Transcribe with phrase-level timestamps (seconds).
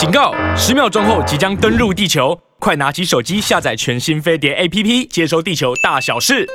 [0.00, 0.32] 警告！
[0.56, 6.48] 十秒钟后即将登陆地球，快拿起手机下载全新飞碟 APP，接收地球大小事。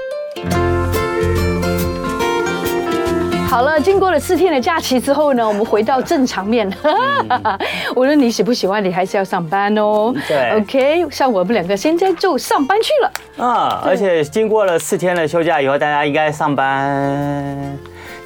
[3.48, 6.68] 好了，经过了四天的假期之后呢，我们回到正常面。
[6.82, 7.60] 嗯、
[7.96, 10.12] 无论你喜不喜欢，你还是要上班哦。
[10.28, 13.46] 对，OK，像我们两个现在就上班去了。
[13.46, 17.78] 啊，而且经过了四天的休假以后，大家应该上班。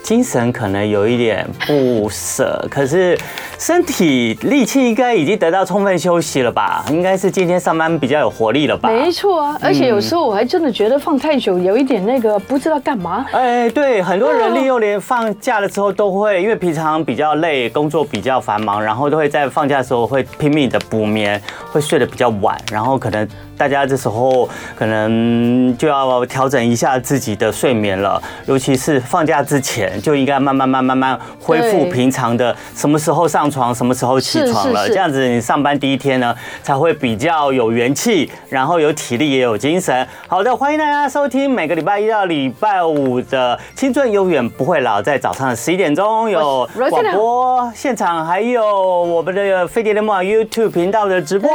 [0.10, 3.16] 精神可能有一点不舍，可是
[3.60, 6.84] 身体力气应该已经得到充分休息了吧？
[6.90, 8.90] 应该是今天上班比较有活力了吧？
[8.90, 13.24] 没错啊，而且有时候我还真的觉得放太久有一点那个不知道干嘛。
[13.34, 21.40] 哎，对，很多人利用连放假的时候都会，因为平常比较累，工作比较繁忙，然后都会在放假的时候会拼命的补眠，
[21.72, 23.30] 会睡得比较晚，然后可能。
[23.60, 40.08] 大家这时候可能就要调整一下自己的睡眠了，尤其是放假之前就应该慢慢慢慢慢恢复平常的什么时候上床，什么时候起床了，这样子你上班第一天呢才会比较有元气，然后有体力也有精神。
[40.26, 48.64] 好的，欢迎大家收听每个礼拜一到礼拜五的《青春永远不会老》，在早上十一点钟有广播现场，还有
[49.04, 51.50] 我们的飞碟联播网 YouTube 频道的直播。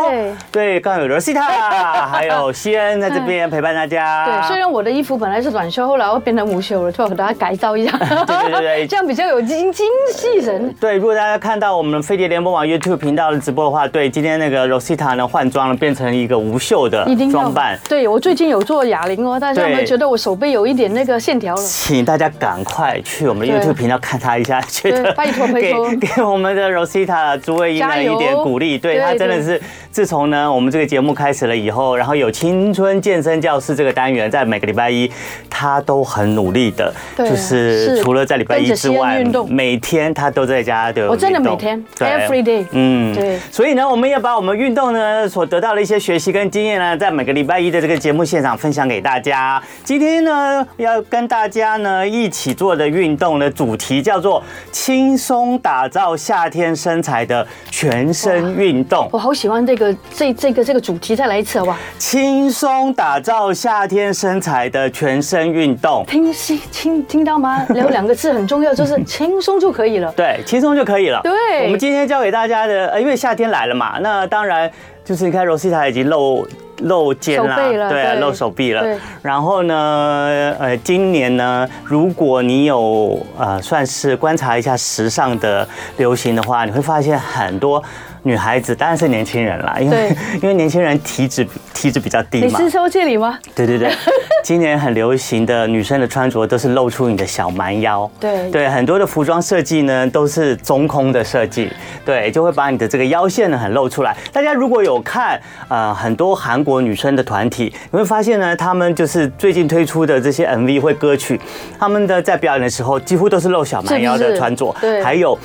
[0.53, 1.07] 对，刚有
[1.95, 2.07] Rosita。
[2.07, 4.27] 还有西恩在这边陪伴大家。
[4.27, 7.97] 对，虽然我的衣服本来是短袖，后来我变成无袖了，就要给大家改造一下。
[7.99, 10.75] 对对对， 这样比较有精精气神。
[10.81, 17.79] 对，如果大家看到我们飞碟联播网 YouTube 频道的直播的话，对，今天那个 Rosita 呢换装了，变成一个无袖的装扮。
[17.89, 21.63] 对，我最近有做哑铃哦，大家有没有觉得我手背有一点那个线条了？
[21.63, 28.79] 请大家赶快去我们 YouTube 频道看他一下，觉得拜托拜托，给我们的 Rosita 朱魏英呢一点鼓励。
[28.79, 31.84] 对，他真的是自从呢我们这个节目开始了以后。
[31.97, 35.11] 然后有青春健身教室这个单元，在每个礼拜一，
[35.51, 41.09] 他都很努力的，就是除了在礼拜一之外，每天他都在家的。
[41.09, 43.39] 我真的每天，every day，嗯，对。
[43.51, 49.63] 所以呢，我们要把我们运动呢所得到的一些学习跟经验呢，在每个礼拜一的这个节目现场分享给大家。
[49.83, 59.09] 今天呢，要跟大家呢一起做的运动的主题叫做轻松打造夏天身材的全身运动。
[59.13, 61.59] 我好喜欢这个这这个这个主题，再来一次
[61.99, 67.65] 轻松打造夏天身材的全身运动，听听听听到吗？
[67.75, 70.13] 有两个字很重要，就是 轻松就可以了。
[70.13, 71.21] 对，轻松就可以了。
[71.23, 74.71] 对，我们今天教给大家的，呃，因为夏天来了嘛，那当然
[75.05, 76.47] 就是你看 Rosita 已经露
[76.79, 78.83] 露肩啦，了对，对露手臂了。
[78.83, 87.83] 对然后呢，呃，今年呢，如果你有呃，算是观察一下时尚的流行的话，你会发现很多。
[88.27, 92.47] 女孩子当然是年轻人啦，因为 因为年轻人体脂体脂比较低嘛。
[92.47, 93.39] 你是说这里吗？
[93.55, 93.93] 对对对，
[94.43, 98.11] 今年很流行的女生的穿着都是露出你的小蛮腰。
[98.19, 101.71] 对对，很多的服装设计呢都是中空的设计，
[102.03, 104.17] 对，就会把你的这个腰线呢很露出来。
[104.33, 111.39] 大家如果有看呃很多韩国女生的团体，你会发现呢，他们就是最近推出的这些 MV 或歌曲，
[111.79, 115.39] 他们的在表演的时候几乎都是露小蛮腰的穿着，对，还有。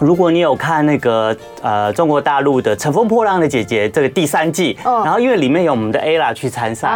[0.00, 6.90] 如果你有看那个呃中国大陆的《乘风破浪的姐姐》这个第三季，然后因为里面有我们的 Ella 去参赛，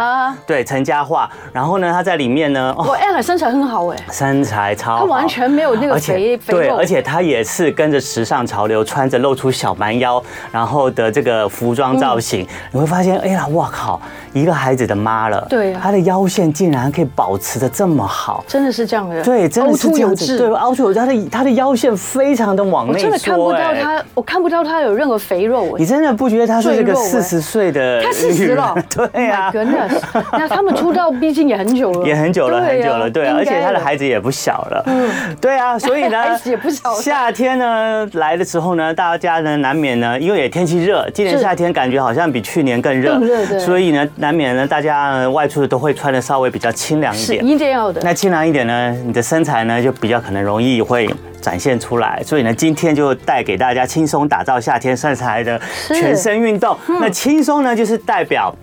[0.45, 2.95] 对陈嘉桦，然后呢她在里面呢，哦。
[2.97, 14.01] Ella 身材很好哎，身材超好，她完全没有那个肥肥对，而且她也是跟着时尚潮流，穿着露出小蛮腰，然后的这个服装造型，你会发现 Ella 哇靠，
[14.33, 22.93] 一个孩子的妈了，对，她的腰线竟然可以保持的这么好，真的是这样的，对，真的是这样子，对，凹凸有致，她的她的腰线非常的往内。
[22.93, 25.75] 我真的看不到她，我看不到他有任何肥肉。
[25.77, 28.01] 你真的不觉得他是一个四十岁的？
[28.01, 28.75] 他四十了，
[29.13, 29.49] 对呀。
[29.51, 29.89] 真的，
[30.33, 33.27] 那他们出道毕竟也很久了，也很久了，很久了，对。
[33.27, 35.09] 而且他的孩子也不小了，嗯，
[35.41, 35.77] 对啊。
[35.79, 36.93] 所以呢，孩子也不小。
[36.95, 43.19] 夏天呢来的时候呢，大家呢难免呢，因为也天气热，今年夏天感觉好像比去年更热。
[43.59, 48.01] 所以呢，难免呢，大家外出的都会穿的稍微比较清凉一点，一定要的。
[48.03, 51.07] 那清凉一点呢，你的身材呢就比较可能容易会。
[51.39, 55.59] 展现出来，所以呢，今天就带给大家轻松打造夏天身材的
[55.89, 56.77] 全身运动。
[57.01, 58.55] 那轻松呢，就是代表，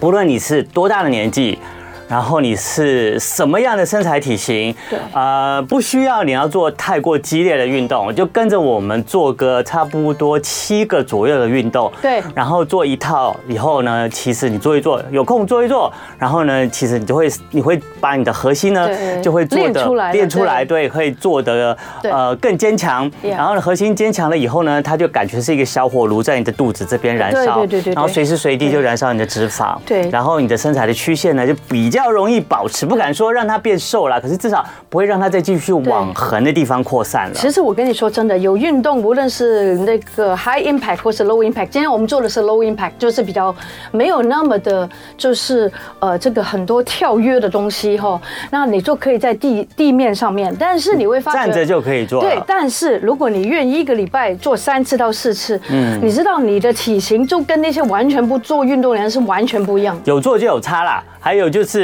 [0.00, 1.56] 不论你是多大的年纪。
[2.06, 4.74] 然后你是什么样的身材体型？
[4.90, 11.90] 对，呃，不需要你要做太过激烈的运动，就跟着我们做个差不多七个左右的运动。
[12.02, 18.86] 对，然后做一套以后呢，其实你做一做，有空做一做，然后呢，其实你就会你会把你的核心呢
[19.22, 23.10] 就会做的练出来，练出来，对，可以做的呃更坚强。
[23.22, 29.78] 然后呢，核心坚强了以后呢，它就感觉是一个小火炉在你的肚子这边燃烧，对对对，然后随时随地就燃烧你的脂肪。
[29.86, 31.93] 对，然后你的身材的曲线呢就比。
[31.96, 37.34] 较容易保持，不敢说让它变瘦了，可是至少不会让它再继续往横的地方扩散了。
[37.34, 43.54] 其实我跟你说真的，有运动，无论是那个 high impact 或是 low impact，今天我们做的是 low impact，就是比较
[43.90, 45.70] 没有那么的，就是
[46.00, 48.20] 呃这个很多跳跃的东西哈。
[48.50, 52.20] 那你就可以在地地面上面，但是你会发现站着就可以做。
[52.20, 59.98] 对，但是如果你愿意一个礼拜做三次到四次，嗯，你知道你的体型就跟那些完全不做运动的人是完全不一样。
[60.04, 61.02] 有做就有差啦。
[61.20, 61.83] 还有就是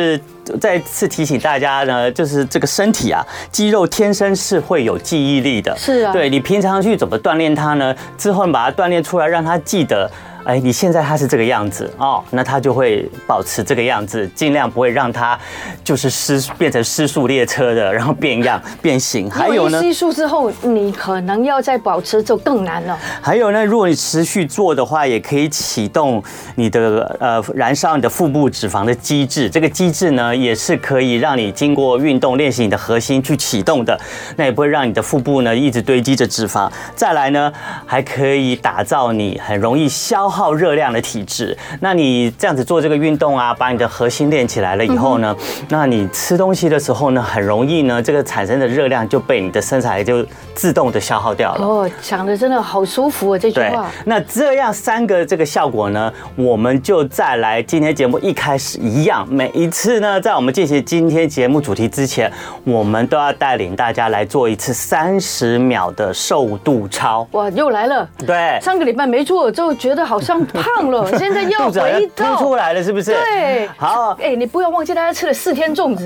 [0.60, 5.76] 再次提醒大家呢，就是这个身体啊，肌肉天生是会有记忆力的。
[5.78, 7.94] 是啊，对，你平常去怎么锻炼它呢？
[8.18, 10.10] 之后你把它锻炼出来，让它记得。
[10.44, 15.38] 哎，你现在它是这个样子哦，那它就会保持这个样子，尽量不会让它
[15.84, 19.30] 就是失变成失速列车的，然后变样 变形。
[19.30, 22.98] 还有呢，失速之后你可能要再保持就更难了。
[23.20, 26.22] 还有呢，如果你持续做的话，也可以启动
[26.54, 29.50] 你的呃燃烧你的腹部脂肪的机制。
[29.50, 33.98] 这个机制呢，也是可以让你经过运动练习你的核心去启动的，
[34.36, 36.70] 那也不会让你的腹部呢一直堆积着脂肪。
[36.94, 37.52] 再来呢，
[37.84, 45.36] 还可以打造你很容易消耗热量的体质，那你这样子做这个运动啊，把你的核心练起来了以后呢，
[45.68, 50.24] 那你吃东西的时候呢，很容易呢，这个产生的热量就被你的身材就
[50.54, 51.66] 自动的消耗掉了。
[51.66, 53.90] 哦，讲的真的好舒服啊，这句话。
[54.04, 62.30] 那这样三个这个效果呢，我们就再来今天节目一开始一样，每一次呢，在我们进行今天节目主题之前，
[62.64, 67.26] 我们都要带领大家来做一次三十秒的瘦肚操。
[67.32, 68.08] 哇，又来了。
[68.26, 70.40] 对，上个礼拜没做，就觉得好像。
[70.50, 73.12] 胖了，现在又 回到出来了，是不是？
[73.12, 76.04] 对，好，哎，你不要忘记大家吃了四天粽子。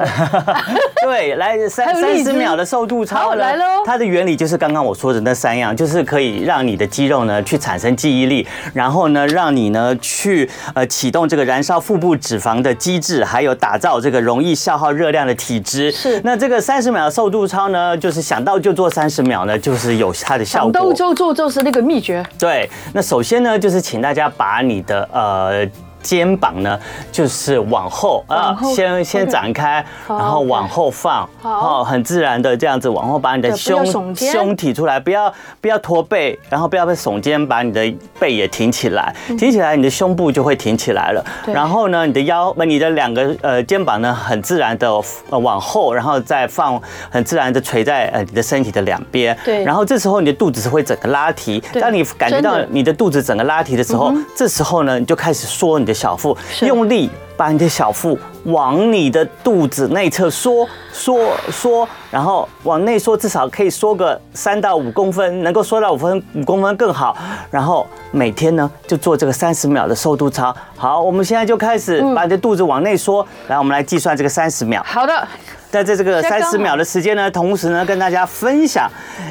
[1.03, 3.65] 对，来三三十秒的瘦肚操来喽。
[3.85, 15.91] 它的原理就是刚刚我说的那三样，就是可以让你的肌肉呢去产生记忆力，然后呢让你呢去呃启动这个燃烧腹部脂肪的机制，还有打造这个容易消耗热量的体质。
[15.91, 16.21] 是。
[16.23, 20.73] 那这个三十秒的瘦肚操呢，就是想到就做三十秒呢，就是有它的效果。
[20.73, 22.25] 想到就做就是那个秘诀。
[22.39, 24.35] 对，那首先呢，就是请大家。
[24.37, 25.84] 把你的呃。
[26.05, 26.79] 肩膀呢，
[27.11, 41.25] 就是往后啊，先先展开，然后往后放，好，很自然的这样子往后把你的胸胸提出来，不要不要驼背，然后不要被耸肩，把你的背也挺起来，挺起来，你的胸部就会挺起来了。
[41.47, 44.87] 然后呢，你的腰，你的两个呃肩膀呢，很自然的
[45.31, 46.79] 呃往后，然后再放，
[47.09, 49.35] 很自然的垂在呃你的身体的两边。
[49.43, 49.65] 对。
[49.65, 55.94] 然后这时候你的肚子是会整个拉提，当你感觉到你的肚子整个拉提的时候，这时候呢，你就开始缩你的。
[55.95, 67.17] 小腹用力把你的小腹往你的肚子内侧缩缩缩，然后往内缩，至少可以缩个三到五公分，能够缩到五分五公分更好。
[67.51, 70.55] 然后每天呢就做这个三十秒的瘦肚操。
[70.77, 73.27] 好，我们现在就开始把你的肚子往内缩。
[73.49, 74.83] 来，我们来计算这个三十秒。
[74.85, 75.27] 好的，
[75.71, 78.89] 在这这个三十秒的时间呢，同时呢跟大家分享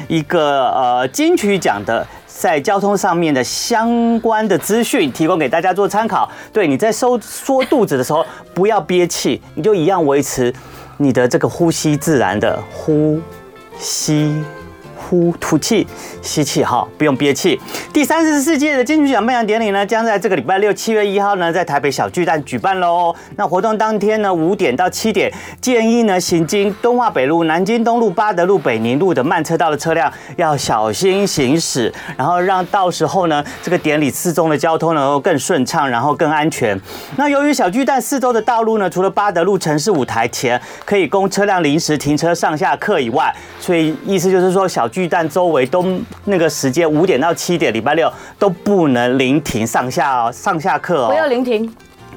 [0.08, 2.06] 一个呃金曲奖的。
[2.44, 6.30] 在交通上面的相关的资讯提供给大家做参考。
[6.52, 10.52] 对，你在收缩肚子的时候，不要憋气，你就一样维持
[10.98, 13.18] 你的这个呼吸自然的呼
[13.78, 14.44] 吸。
[15.14, 15.86] 呼吐气，
[16.20, 17.60] 吸气，哈，不用憋气。
[17.92, 23.14] 第三十四届的金曲奖颁奖典礼呢，将在这个礼拜六七月一号呢，在台北小巨蛋举办喽。
[23.36, 36.78] 那活动当天呢，五点到七点，建议呢行经敦化北路、南京东路、八德路、北宁路的慢车道的车辆要小心行驶，然后让到时候呢，这个典礼四周的交通能够更顺畅，然后更安全。
[37.16, 44.88] 那由于小巨蛋四周的道路呢，除了八德路城市舞台前可以供车辆临时停车上下客以外，所以意思就是说小。
[44.94, 45.84] 巨蛋周围都
[46.24, 51.74] 那个时间五点到七点，礼拜六都不能临停上下哦，上下课哦，不要临停。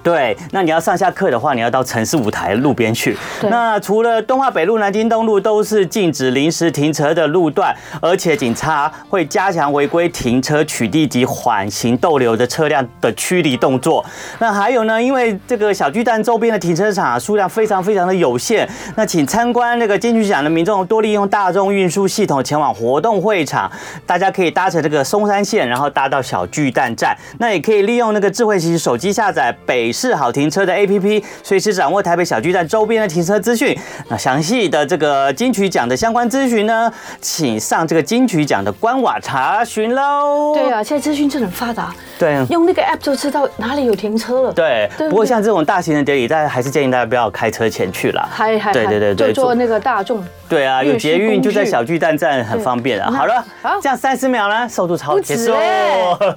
[0.07, 3.17] 对，那你要上下课的话，你要到城市舞台路边去。
[3.49, 14.05] 那除了东华北路、南京东路都是禁止临时停车的路段，而且警察会加强违规停车取缔及缓行逗留的车辆的驱离动作。
[14.39, 23.69] 那还有呢，因为这个小巨蛋周边的停车场数量非常非常的有限，那请参观那个金曲奖的民众多利用大众运输系统前往活动会场。
[24.05, 27.13] 大家可以搭乘这个松山线，然后搭到小巨蛋站。
[27.39, 29.91] 那也可以利用那个智慧型手机下载北。
[29.97, 33.75] 是好停车的 APP，随时掌握台北小巨蛋周边的停车资讯。
[34.09, 40.53] 那详细的这个金曲奖的相关资讯呢，请上这个金曲奖的官网查询喽。
[40.53, 41.95] 对啊，现在资讯真的很发达。
[42.17, 44.51] 对，用那个 app 就知道哪里有停车了。
[44.53, 48.27] 对，对不过像这种大型的典礼，大家还是建议大家不要开车前去啦。
[48.31, 50.23] 还还对对对对，就坐那个大众。
[50.49, 53.11] 对啊，有捷运就在小巨蛋站，很方便啊。
[53.11, 55.53] 好了，好，这样三十秒呢，速度超结束，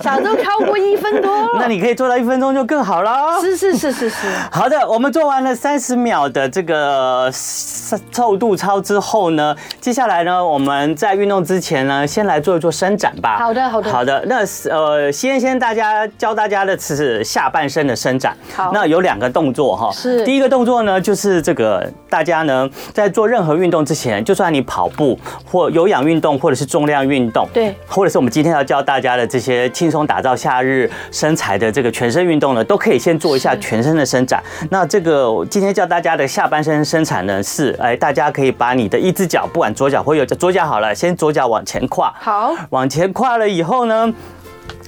[0.01, 1.31] 早都超过一分多。
[1.59, 3.41] 那你可以做到一分钟就更好了。
[3.41, 4.17] 是是是是是。
[4.51, 13.39] 好的，我们做完了三十秒的这个瘦度操之后呢，接下来呢，我们在运动之前呢，先来做一做伸展吧。
[13.39, 14.25] 好的好的好的。
[14.27, 18.37] 那呃，先先大家教大家的是下半身的伸展。
[18.55, 18.71] 好。
[18.73, 19.91] 那有两个动作哈。
[19.93, 20.25] 是。
[20.25, 34.43] 第一个动作呢，就是这个大家呢在做任何运动之前，就算你跑步或有氧运动，或者是重量运动，对，或者是我们今天要教大家的这些轻松打造夏日身材的这个全身运动呢，都可以先做一下全身的伸展。
[34.71, 44.13] 那这个今天教大家的下半身伸展呢，是哎，大家可以把你的一只脚，不管左脚或右脚，左脚好了，先左脚往前跨，好，往前跨了以后呢。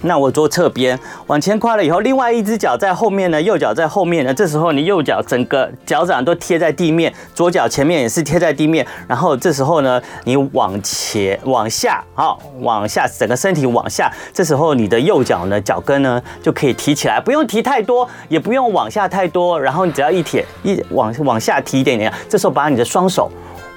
[0.03, 4.35] 那我做侧边往前跨了以后，另外一只脚在后面呢，右脚在后面呢。
[4.35, 8.87] 这时候你右脚整个脚掌都贴在地面，左脚前面也是贴在地面。
[9.07, 14.13] 然后这时候呢，你往前往下，好，往下，整个身体往下。
[14.33, 19.61] 这时候你的右脚呢，脚跟呢就可以提起来，不用提太多，也不用往下太多。
[19.61, 23.31] 然后你只要一贴一往往下提一点点，这时候把你的双手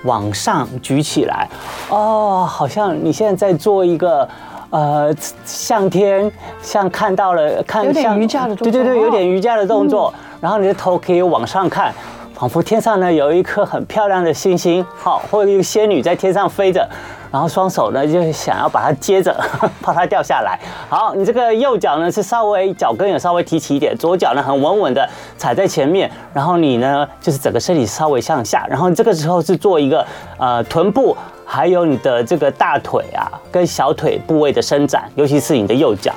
[0.06, 1.48] 往上举起来。
[1.90, 4.28] 哦，好像你现在在做一个。
[4.70, 6.32] 呃，向天，
[6.62, 10.14] 像看到了，看有点瑜伽的动作，对对对，有点瑜伽的动作。
[10.42, 11.94] 然后你的头可以往上看，
[12.34, 16.88] 仿佛天上呢有一颗很漂亮的星星，好，或者一个仙女在天上飞着。
[17.32, 19.36] 然后双手呢就想要把它接着，
[19.82, 20.58] 怕它掉下来。
[20.88, 25.08] 好，你这个右脚呢是稍微脚跟有稍微提起一点，左脚呢很稳稳的
[25.38, 26.10] 踩在前面。
[26.34, 30.06] 然后你呢就是整个身体稍微向下，然后这个时候是做一个
[30.38, 31.16] 呃臀部。
[31.46, 36.14] 还有你的这个大腿啊，跟小腿部位的伸展，尤其是你的右脚。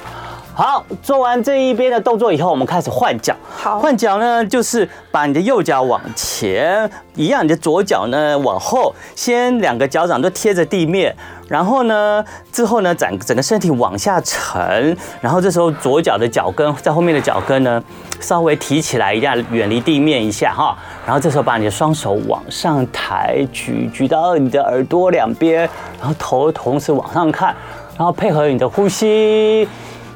[0.59, 3.33] 好，做完这一边的动作以后，我们开始换脚。
[3.49, 11.15] 好，换脚呢，就是把你的右脚往前，一样，你的左脚呢往后，先两个脚掌都贴着地面，
[11.47, 17.81] 然后呢，之后呢，整整个身体往下沉，然后这时候左脚的脚跟在后面的脚跟呢，
[18.19, 27.55] 稍微提起来一下，远离地面一下哈，然后这时候把你的双手往上抬举，举到你的耳朵两边，然后头同时往上看，
[27.97, 29.69] 然后配合你的呼吸。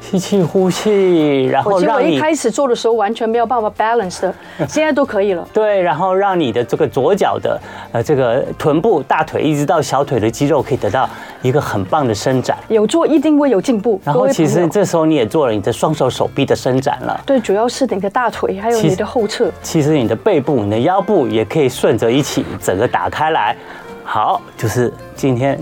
[0.03, 4.35] 吸气，呼气，然后让你我一开始做的时候完全没有办法 balance 的，
[4.69, 5.47] 现在都可以了。
[5.53, 7.59] 对，然后让你的这个左脚的
[7.93, 11.09] 呃这个臀部、大腿一直到小腿的肌肉可以得到
[11.41, 12.59] 一个很棒的伸展。
[12.69, 14.01] 有做一定会有进步。
[14.05, 17.19] 然后其实这时候你也做了你的双手手臂的伸展了。
[17.25, 19.51] 对，主要是你的大腿还有你的后侧。
[19.63, 23.57] 其实你的背部、你的腰部也可以顺着一起整个打开来。
[24.05, 25.59] 好，就是今天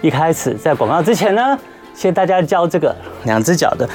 [0.00, 1.58] 一开始在广告之前呢。
[1.94, 3.88] 先大家教这个两只脚的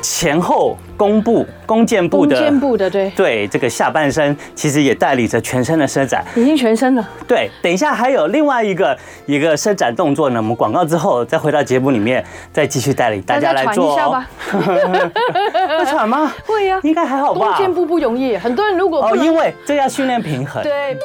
[0.00, 7.08] 前后弓步、弓箭步的，弓箭步的，对对，这个下半身其实也代理着全身的伸展，已经全身了。
[7.26, 12.22] 对，等一下还有另外一个一个伸展动作呢，我们广告之后再回到节目里面，
[12.52, 13.96] 再继续带领大家来做。
[13.96, 15.10] 大家喘一下吧。
[15.78, 16.30] 会喘吗？
[16.44, 17.56] 会呀，应该还好吧。
[17.56, 20.62] 弓箭步不容易，很多人如果哦，因为这要训练平衡。
[20.62, 20.98] 对。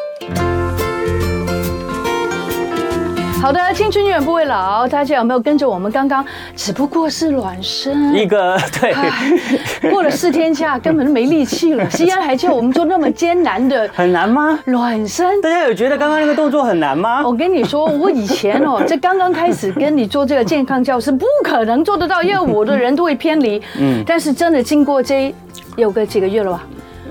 [3.41, 4.85] 好的，青春永远不会老。
[4.85, 6.23] 大家有没有跟着我们刚刚？
[6.57, 9.89] 只不过是暖身，一个 对。
[9.89, 11.89] 过了四天假，根本就没力气了。
[11.89, 14.59] 西安还叫我们做那么艰难的， 很难吗？
[14.65, 17.25] 暖身，大家有觉得刚刚那个动作很难吗？
[17.25, 23.61] 我跟你说，我以前哦，这刚刚开始跟你做这个健康教室，不可能做得到，因为我的人都会偏离。
[23.79, 25.33] 嗯，但是真的经过这
[25.77, 26.63] 有个几个月了吧？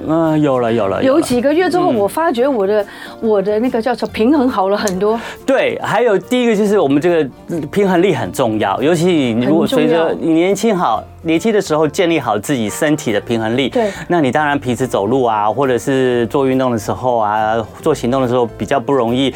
[0.07, 2.87] 嗯，有了有了，有几个月之后，我发觉我的
[3.21, 5.19] 我的那个叫做平衡好了很多。
[5.47, 7.31] 对，还有第一个就是我们这个
[7.73, 19.35] 平衡力很重要，尤其你如果随着你年轻好年轻的时候建立好自己身体的平衡力，对，那你当然平时走路啊，或者是做运动的时候啊，做行动的时候比较不容易。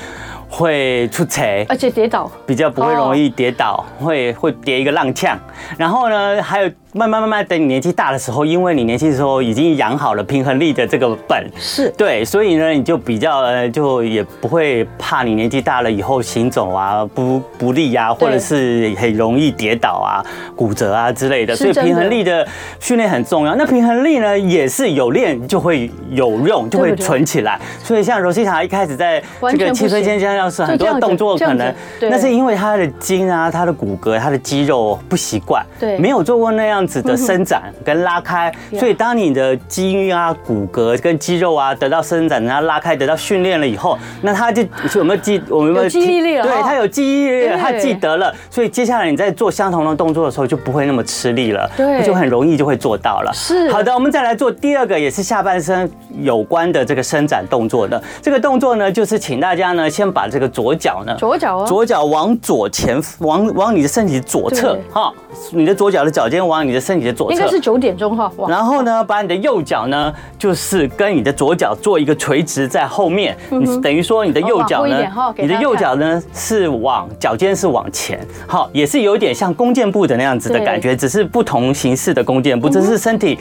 [0.54, 5.34] 会出错，而且跌倒比较不会容易跌倒，会会跌一个踉跄。
[5.78, 11.88] 然后呢，还有慢慢慢慢等你年纪大的时候，因为你年轻的时候已经养好了平衡力的这个本，是。
[11.96, 20.20] 对，所以呢，你就比较呃，就也不会怕你年纪大了以后行走啊不不利啊，或者是很容易跌倒啊、
[20.54, 21.56] 骨折啊之类的。
[21.56, 22.46] 所以平衡力的
[22.78, 23.54] 训练很重要。
[23.54, 27.58] 那平衡力呢，也是有练就会有用，就会存起来。
[27.82, 44.62] 所以像罗西塔一开始在这个青春健将样是很多动作可能，那是因为他的筋啊、他的骨骼、他的肌肉不习惯，对，没有做过那样子的伸展跟拉开，所以当你的筋啊、骨骼跟肌肉啊得到伸展、然后拉开、得到训练了以后，那他就
[44.94, 45.42] 有没有记？
[45.48, 46.44] 我们有没有记忆力了？
[46.44, 53.30] 对，他有记忆力了，他记得了，所以接下来你在做相同的动作的时候就不会那么吃力了，对，就很容易就会做到了。
[53.34, 58.02] 是好的，我们再来做第二个，也是下半身有关的这个伸展动作的。
[58.20, 65.12] 这个动作呢，就是请大家呢先把这个左脚呢，左脚左脚往左前，往往你的身体左侧哈，
[65.50, 68.32] 你的左脚的脚尖往你的身体的左侧，应该是九点钟哈。
[68.48, 83.38] 然后呢，把你的右脚呢，就是跟你的左脚做一个垂直在后面，你等于说你的右脚呢，你的右脚呢是往脚尖是往前，好，也是有点像弓箭步的那样子的感觉，只是不同形式的弓箭步，这是身体。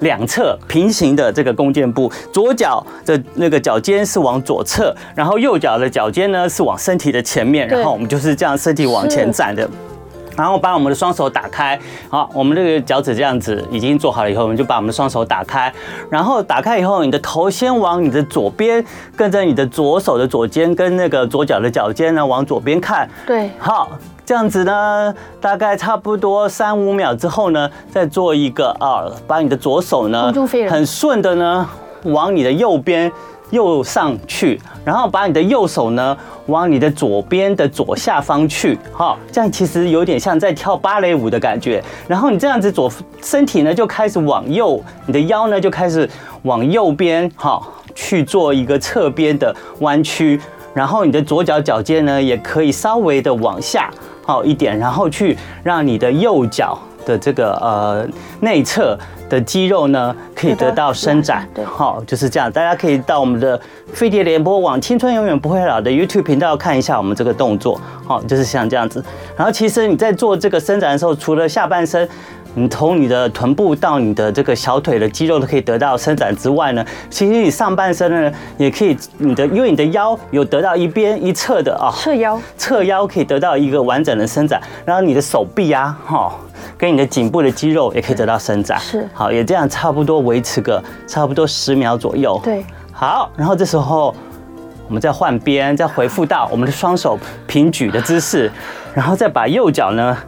[0.00, 9.70] 两侧平行的这个弓箭步，左脚的那个脚尖是往左侧，然后右脚的脚尖呢是往身体的前面，然后我们就是这样身体往前站的，
[10.36, 15.72] 然后把我们的双手打开，好，我们这个脚趾这样子已经做好了以后，我们就把我们的双手打开，
[16.10, 18.84] 然后打开以后，你的头先往你的左边，
[19.16, 23.90] 跟着你的左手的左肩跟那个左脚的脚尖呢往左边看，对，好。
[24.24, 30.32] 这样子呢，大概差不多三五秒之后呢，再做一个啊，把你的左手呢，
[30.70, 31.68] 很顺的呢，
[32.04, 33.10] 往你的右边
[33.52, 36.16] 右上去，然后把你的右手呢，
[36.46, 41.80] 往你的左边的左下方去，哈，这样其实有点像在跳芭蕾舞的感觉。
[42.08, 42.90] 然后你这样子左
[43.22, 46.10] 身体呢就开始往右，你的腰呢就开始
[46.42, 47.62] 往右边，哈，
[47.94, 50.40] 去做一个侧边的弯曲，
[50.74, 53.88] 然后你的左脚脚尖呢也可以稍微的往下。
[54.24, 58.06] 好一点，然后去让你的右脚的这个呃
[58.38, 58.96] 内侧
[59.32, 61.48] 的肌肉呢，可以得到伸展。
[61.54, 62.52] 对，好，就是这样。
[62.52, 63.58] 大家可以到我们的
[63.94, 67.80] 飞碟联播网“青春永远不会老”的 YouTube 频道看一下我们这个动作。
[68.06, 69.02] 好，就是像这样子。
[69.34, 72.06] 然后其实你在做这个伸展的时候，除了下半身。
[72.54, 86.30] 你从你的臀部到你的这个小腿的肌肉都可以得到伸展之外呢，其实你上半身呢也可以，你的因为你的腰有得到一边一侧的啊，侧腰，侧腰可以得到一个完整的伸展，然后你的手臂啊，哈，
[86.82, 94.12] 跟你的颈部的肌肉也可以得到伸展，是，好，也这样差不多维持个差不多十秒左右，对，好，然后这时候
[94.88, 98.50] 我们再换边，再回复到我们的双手平举的姿势，
[98.92, 100.18] 然后再把右脚呢。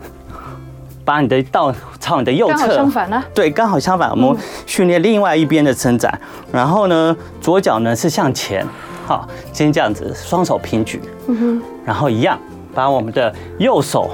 [1.05, 1.71] 把你的倒
[2.01, 3.23] 朝你的右侧，刚好相反呢？
[3.35, 4.09] 对，刚好相反。
[4.11, 4.35] 我们
[4.65, 6.19] 训练另外一边的伸展，
[6.51, 8.67] 然后呢，左脚呢是向前，
[9.05, 12.39] 好，先这样子，双手平举，嗯哼，然后一样，
[12.73, 14.13] 把我们的右手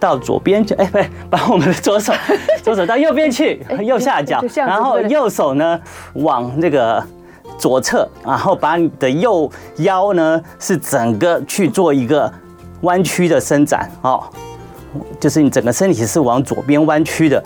[0.00, 2.12] 到左边去，哎，不对，把我们的左手，
[2.64, 5.78] 左手到右边去，右下角，然后右手呢
[6.14, 7.04] 往那个
[7.58, 12.32] 左侧，然后把你的右腰呢是整个去做一个
[12.80, 14.24] 弯曲的伸展，哦。
[15.20, 17.40] 就是你整个身体是往左边弯曲的，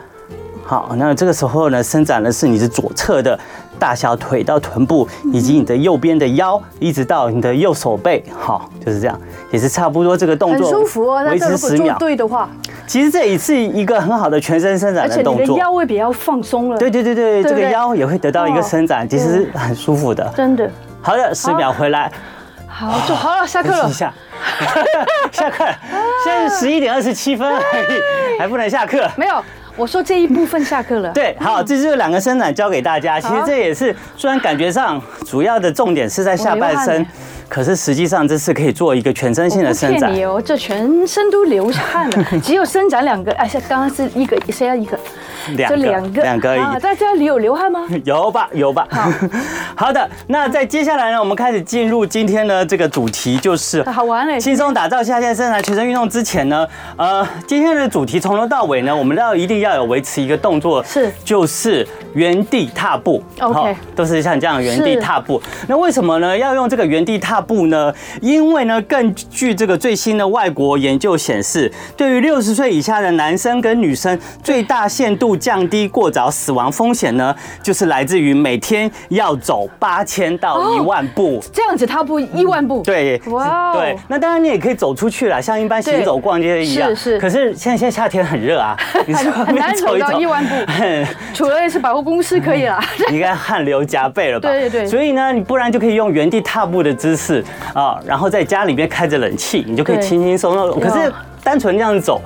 [0.66, 3.38] 好，那这个时候呢，伸展的是你的左侧的
[3.78, 11.96] 大小腿到臀部，以及你的右边的腰，一直到你的右手背，好，就是这样，也是差不多这个动作，很舒服哦，维持十秒。
[11.98, 12.48] 对的话，
[12.86, 16.78] 其实这也是一个很好的全身伸展的动作，而且你的腰会比较放松了。
[16.78, 20.32] 对对对对，这个腰也会得到一个伸展，其实很舒服的。
[20.34, 20.70] 真的。
[21.02, 22.10] 好的，十秒回来。
[22.66, 23.88] 好，就好了，下课了。
[25.30, 25.64] 下课，
[26.24, 29.08] 现在是十一点二十七分而已，还不能下课。
[29.16, 29.42] 没有，
[29.76, 31.10] 我说这一部分下课了。
[31.12, 33.20] 对，好，这就是两个伸展教给大家。
[33.20, 37.06] 其实这也是，虽然感觉上主要的重点是在下半身。
[37.54, 40.12] 可是实际上这是可以做一个全身性的伸展。
[40.12, 43.30] 你哦，这全身都流汗了， 只有伸展两个。
[43.34, 44.98] 哎，刚刚是一个，谁要一个？
[45.56, 46.80] 两个，两个，两个而已。
[46.80, 47.86] 大家里有流汗吗？
[48.02, 48.88] 有吧，有吧。
[48.90, 49.08] 好，
[49.86, 50.10] 好的。
[50.26, 54.40] 那在接下来呢，我们开始进入今天的这个主题，就是好玩嘞。
[54.40, 63.22] 轻松打造下线伸展全身运动之前呢，呃，今天的主题从头到尾呢，我们要一定要有维持一个动作，是，就是原地踏步。
[63.38, 65.40] OK，都是像这样原地踏步。
[65.68, 66.36] 那为什么呢？
[66.36, 67.92] 要用这个原地踏步呢？
[68.20, 81.42] 因为呢，根据这个最新的外国研究显示，对于六十岁以下的男生跟女生，最大限度降低过早死亡风险呢，就是来自于每天要走八千到一万步。
[81.52, 83.96] 这样子踏步一万步，对，哇，对。
[84.08, 86.88] 那当然你也可以走出去了，像一般行走逛街一样。
[86.90, 87.18] 是是。
[87.18, 88.76] 可是现在现在夏天很热啊，
[89.06, 90.54] 你很难走到一万步。
[91.34, 92.80] 除了是百货公司可以了，
[93.10, 94.48] 应该汗流浃背了吧？
[94.50, 94.86] 对对对。
[94.86, 97.23] 所以呢，你不然就可以用原地踏步的姿势。
[97.72, 100.80] 啊，然后在家里面开着冷气，你就可以轻轻松松。
[100.80, 102.20] 可是单纯这样子走，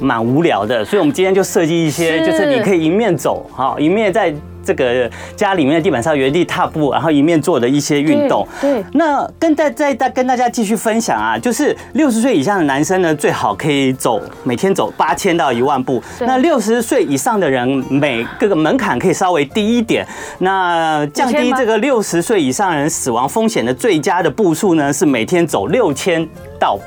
[0.00, 4.34] 蛮无聊的，所以我们今天就设计一些，就是你可以迎面走，哈，迎面在。
[4.64, 8.46] 这个家里面的地板上原地踏步，然后一面做的一些运动。
[8.60, 16.02] 对，那跟大再大跟大家继续分享啊，就是六十岁以上的男生呢，最好可以走每天走八千到一万步。
[16.20, 20.06] 那六十岁以上的人，每个个门槛可以稍微低一点。
[20.38, 26.26] 那降低这个六十岁以上人死亡风险的最佳的步数呢，是每天走六千
[26.58, 26.78] 到。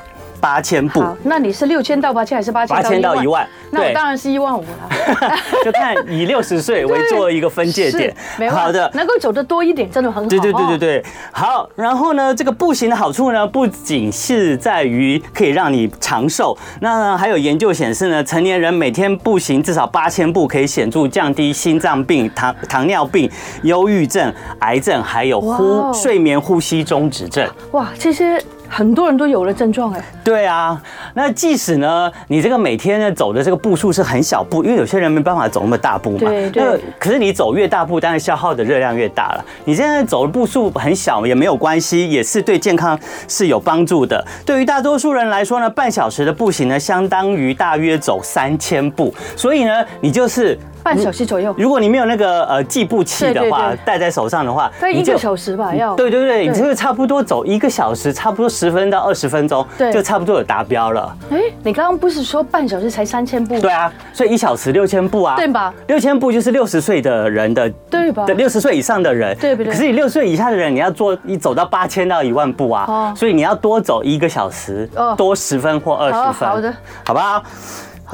[0.45, 2.75] 八千步，那你是六千到八千还是八千？
[2.75, 4.91] 八千到一万，那我当然是一万五了。
[5.65, 8.15] 就看以六十岁为做一个分界点。
[8.51, 10.29] 好的，能够走得多一点，真的很好。
[10.29, 11.67] 对对对对对，好。
[11.75, 23.27] 然后呢，这个步行的好处呢，不仅是在于可以让你长寿，那还有研究显示呢，成年人每天步行至少八千步，可以显著降低心脏病、糖糖尿病、
[23.63, 27.49] 忧郁症、癌症，还有呼睡眠呼吸中止症。
[27.71, 28.39] 哇，这些。
[28.67, 30.81] 很多人都有了症状哎，对啊，
[31.13, 36.19] 那即使呢，你这个每天呢走的这个步数是很小步，因为有些人没办法走那么大步嘛。
[36.19, 36.79] 对对。
[36.99, 39.45] 可是你走越大步，当然消耗的热量越大了。
[39.63, 44.25] 你现在走的步数很小也没有关系，也是对健康是有帮助的。
[44.45, 49.13] 对于大多数人来说呢，半小时的步行呢，相当于大约走三千步。
[49.35, 50.57] 所以呢，你就是。
[50.85, 51.51] 半小时左右。
[51.57, 55.95] 如果你没有那个呃计步器的话，戴在手上的话，一个小时吧，要。
[55.95, 61.17] 对对对，你就差不多走一个小时，差不多十分到二十分钟，对，就差不多有达标了。
[61.31, 63.59] 哎，你刚刚不是说半小时才三千步？
[63.59, 65.73] 对啊，所以一小时六千步啊，对吧？
[65.87, 68.23] 六千步就是六十岁的人的，对吧？
[68.27, 69.73] 六十岁以上的人，对不对？
[69.73, 77.43] 可是你六十岁以下的人，你要做你走到八千到一万步啊，所以你要多走一个小时，多十分或二十分，好的，好不好？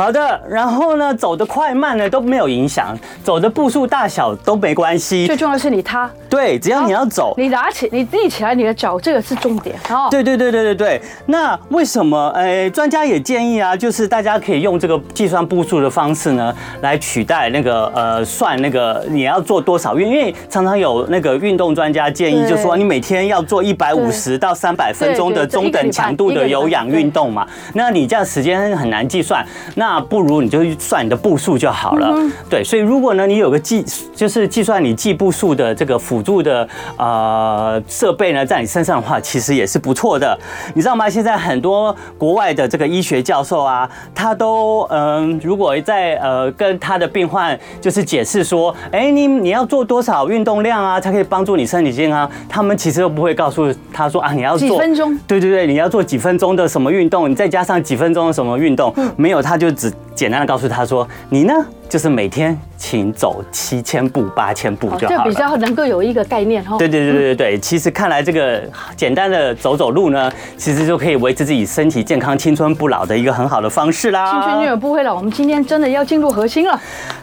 [0.02, 6.10] 好的，然后呢，走的快慢呢都没有影响，走的步数大小都没关系，最重要的是你踏。
[6.28, 10.08] 对，只要你要走，你拿起你立起来你的脚，这个是重点哦。
[10.10, 11.02] 对对对对对对。
[11.28, 12.30] 那为什么？
[12.30, 29.46] 哎，专家也建议啊，就是大家可以用这个计算步数的方式呢，来取代那个呃算那个你要做多少运，因为常常有那个运动专家建议，就是说你每天要做一百五十到三百分钟的中等强度的有氧运动嘛，那你这样时间很难计算。
[29.76, 32.16] 那不如你就算你的步数就好了。
[32.50, 33.84] 对，所以如果呢，你有个计，
[34.16, 40.38] 就是计算你计步数的这个辅助的呃设备呢，在你身上的话，其实也是不错的。
[40.76, 41.10] 你知道吗？
[41.10, 52.30] 现在很多国外的这个医学教授啊，他都嗯，如果在呃跟他的病患就是解释说，哎，你你要做多少运动量啊，才可以帮助你身体健康？
[52.48, 55.18] 他们其实都不会告诉他说啊，你要做几分钟？
[55.26, 57.30] 对对对，你要做几分钟的什么运动？
[57.30, 58.94] 你再加上几分钟的什么运动？
[59.18, 59.71] 没有，他就。
[59.72, 61.54] 只简单的告诉他说：“你呢，
[61.90, 66.76] 就是每天请走七千步、八千步就好了。”这比较能够有一个概念哦。
[66.78, 68.62] 对对对对对，其实看来这个
[68.96, 74.32] 简单的走走路呢，其实就可以维持自己身体健康、青春不老的一个很好的方式啦。
[74.32, 75.16] 青春永远不会老。
[75.16, 76.80] 我们今天真的要进入核心了。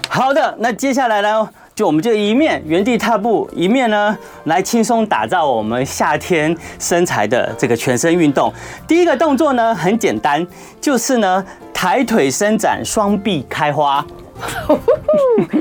[0.08, 1.48] 好的，那接下来呢？
[1.78, 8.52] 就我们就一面原地踏步，一面呢来轻松打造我们夏天身材的这个全身运动。
[8.88, 10.44] 第一个动作呢很简单，
[10.80, 14.04] 就是呢抬腿伸展，双臂开花，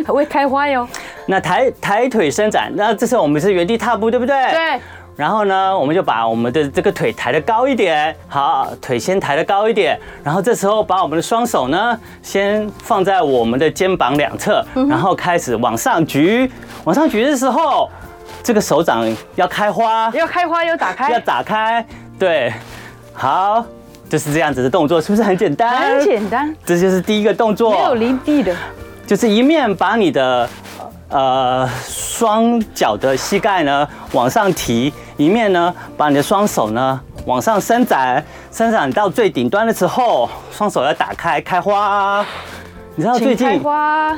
[0.04, 0.90] 还 会开花哟。
[1.28, 4.36] 那抬抬腿伸展，那这时候我们是原地踏步，对不对？
[4.50, 4.82] 对。
[5.18, 10.00] 然后呢，我们就把我们的这个腿抬得高一点，好，腿先抬得高一点。
[10.24, 16.50] 然后这时候把我们的双手呢，先放在我们的肩膀两侧，然后开始往上举。
[16.84, 17.90] 往上举的时候，
[18.44, 19.04] 这个手掌
[19.34, 21.84] 要开花，要开花，要打开，要打开。
[22.20, 22.54] 对，
[23.12, 23.66] 好，
[24.08, 25.98] 就是这样子的动作，是不是很简单？
[25.98, 26.56] 很简单。
[26.64, 28.56] 这就是第一个动作，没有离地的，
[29.08, 30.48] 就是一面把你的。
[31.10, 42.26] 呃，双脚的膝盖呢往上提，一面呢把你的双手呢往上伸展，伸展到最顶端的时候，双手要打开开花。
[42.96, 43.62] 你知道最近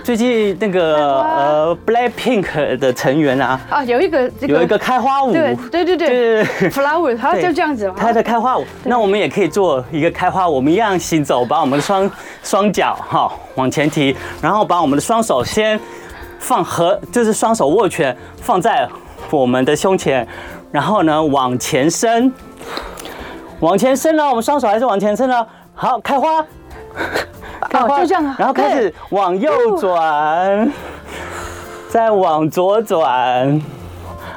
[0.04, 8.66] 最近那个呃 Blackpink 的成员啊啊有一个有一个开花舞，对对对对，Flower，他就这样子，他的开花舞。
[8.86, 12.10] 那我们也可以做一个开花，我们一样行走，把我们的双
[12.42, 15.80] 双脚哈往前提，然后把我们的双手先。
[16.40, 18.90] 放合就是双手握拳放在
[19.30, 20.28] 我们的胸前，
[20.72, 22.34] 然后呢往前伸，
[23.60, 25.48] 往前伸了，我们双手还是往前伸了。
[25.76, 26.44] 好，开花，
[27.70, 28.36] 开花，就这样啊。
[28.40, 30.72] 然后开始往右转，
[31.90, 33.62] 再往左转。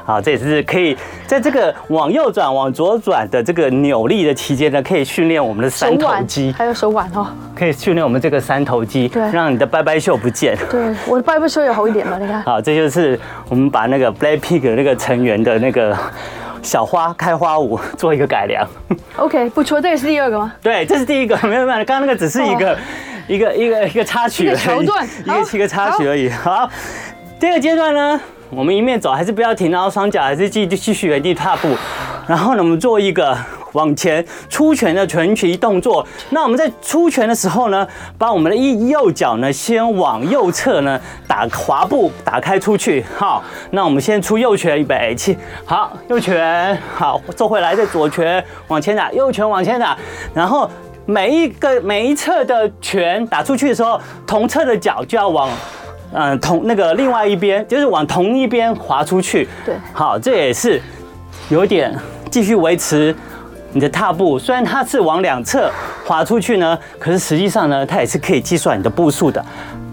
[0.04, 0.96] 好，这也是可以
[1.32, 10.54] 在这个往右转、往左转的这个扭力的期间呢，可以训练我们的三头肌，还有手腕哦，可以训练我们这个三头肌，对，让你的拜拜袖不见。
[10.70, 12.42] 对，我的拜拜袖也好一点嘛，你看。
[12.44, 13.18] 好，这就是
[13.48, 15.96] 我们把那个 Blackpink 那个成员的那个
[16.60, 18.68] 小花开花舞做一个改良。
[19.16, 20.52] OK，不错，这个是第二个吗？
[20.62, 22.76] 对，这是第一个，没有没有，刚刚那个只是一个。
[23.28, 26.28] 一个一个一个插曲一个，桥段，一个一个插曲而已。
[26.28, 26.68] 好，
[27.40, 28.20] 第二个阶段呢，
[28.54, 31.68] 我们一面走，还是不要停，然后双脚还是继继续原地踏步，
[32.26, 33.36] 然后呢，我们做一个。
[33.72, 36.06] 往前出拳的拳击动作。
[36.28, 37.88] 那我们在出拳的时候呢，
[38.18, 43.02] 把我们的右右脚呢先往右侧呢打滑步打开出去。
[43.16, 45.34] 好，那我们先出右拳，预备起。
[45.64, 49.96] 好，右拳好，走回来，再左拳往前打，右拳往前打。
[50.34, 50.70] 然后
[51.06, 55.48] 每一个每一侧的拳打出去的时候，同侧的脚就要往
[56.12, 59.48] 嗯同那个另外一边，就是往同一边滑出去。
[59.64, 60.80] 对，好，这也是
[61.48, 61.94] 有点
[62.30, 63.14] 继续维持。
[63.74, 65.70] 你的踏步虽然它是往两侧
[66.04, 69.42] 滑出去呢，可是实际上呢，它也是可以计算你的步数的。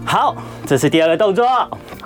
[0.04, 1.46] 好，这是第二个动作。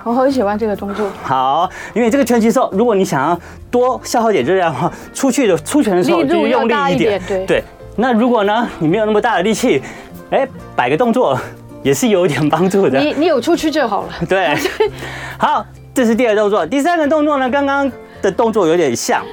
[0.03, 1.09] 我很喜欢这个动作。
[1.21, 3.37] 好，因为这个拳击手，如果你想要
[3.69, 7.21] 多消耗点热量的话，出去的出拳的时候就用力一点。
[7.27, 7.63] 对对。
[7.97, 9.81] 那如果呢，你没有那么大的力气，
[10.29, 10.47] 哎，
[10.77, 11.37] 摆个动作
[11.85, 12.99] 也是有一点帮助的。
[12.99, 14.09] 你你有出去就好了。
[14.27, 14.55] 对。
[15.37, 16.65] 好，这是第二个动作。
[16.65, 17.89] 第三个动作呢，刚刚
[18.23, 19.23] 的动作有点像。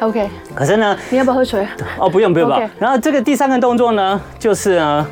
[0.00, 1.68] OK，可是呢，你要不要喝水？
[1.98, 2.70] 哦，不用不用不用。
[2.78, 5.06] 然后这个第三个动作呢，就是呢，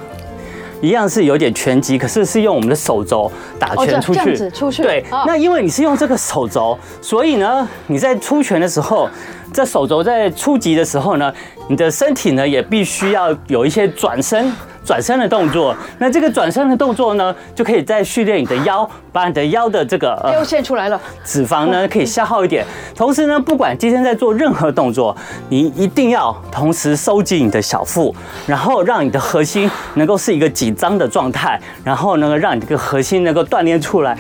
[0.81, 4.21] 一样是有点拳击，可是是用我们的手肘打拳出去。
[4.21, 4.83] 哦、这样子出去。
[4.83, 9.07] 对，哦、那因为你是用这个手肘，所以呢，你在出拳的时候，
[9.53, 11.31] 这手肘在出击的时候呢，
[11.69, 14.51] 你的身体呢也必须要有一些转身。
[14.87, 22.65] 转身的动作，那这个转身的动作呢，就可以在训练你的腰，把你的腰的这个腰线出来了，脂肪呢可以消耗一点。
[22.95, 25.15] 同时呢，不管今天在做任何动作，
[25.49, 28.15] 你一定要同时收紧你的小腹，
[28.47, 34.17] 然后让你的核心能够是一个紧张的状态，然后呢，让你这个核心能够锻炼出来，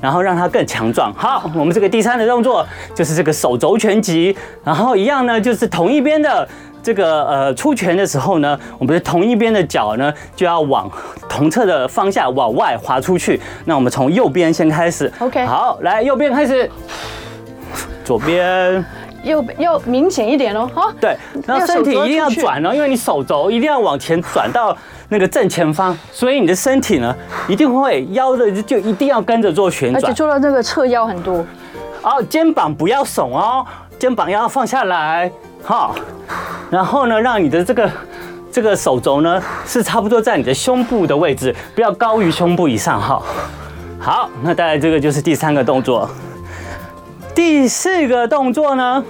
[0.00, 1.14] 然后让它更强壮。
[1.14, 6.48] 好，我们这个第三的动作就是这个手肘拳击，然后一样呢，就是同一边的。
[6.82, 10.90] 这个呃出拳的时候呢，我们的同一边的脚呢就要往
[11.28, 13.40] 同侧的方向往外滑出去。
[13.64, 15.12] 那我们从右边先开始。
[15.18, 16.70] OK，好，来右边开始，
[18.04, 18.84] 左边，
[19.22, 20.70] 右要明显一点哦。
[20.74, 24.74] 好，对，然后身体一定要转哦，因为你手肘一定要往前转到
[25.08, 27.14] 那个正前方，所以你的身体呢
[27.48, 31.44] 一定会腰的就一定要跟着做旋转，而且做到这个侧腰很多。
[32.02, 33.66] 哦，肩膀不要耸哦，
[33.98, 35.30] 肩膀要放下来。
[35.62, 35.94] 好。
[36.70, 37.90] 然后呢，让你的这个
[38.52, 43.22] 这个手肘呢是差不多在你的胸部的位置，不要高于胸部以上哈。
[43.98, 46.08] 好，那大概这个就是第三个动作。
[47.34, 49.02] 第四个动作呢，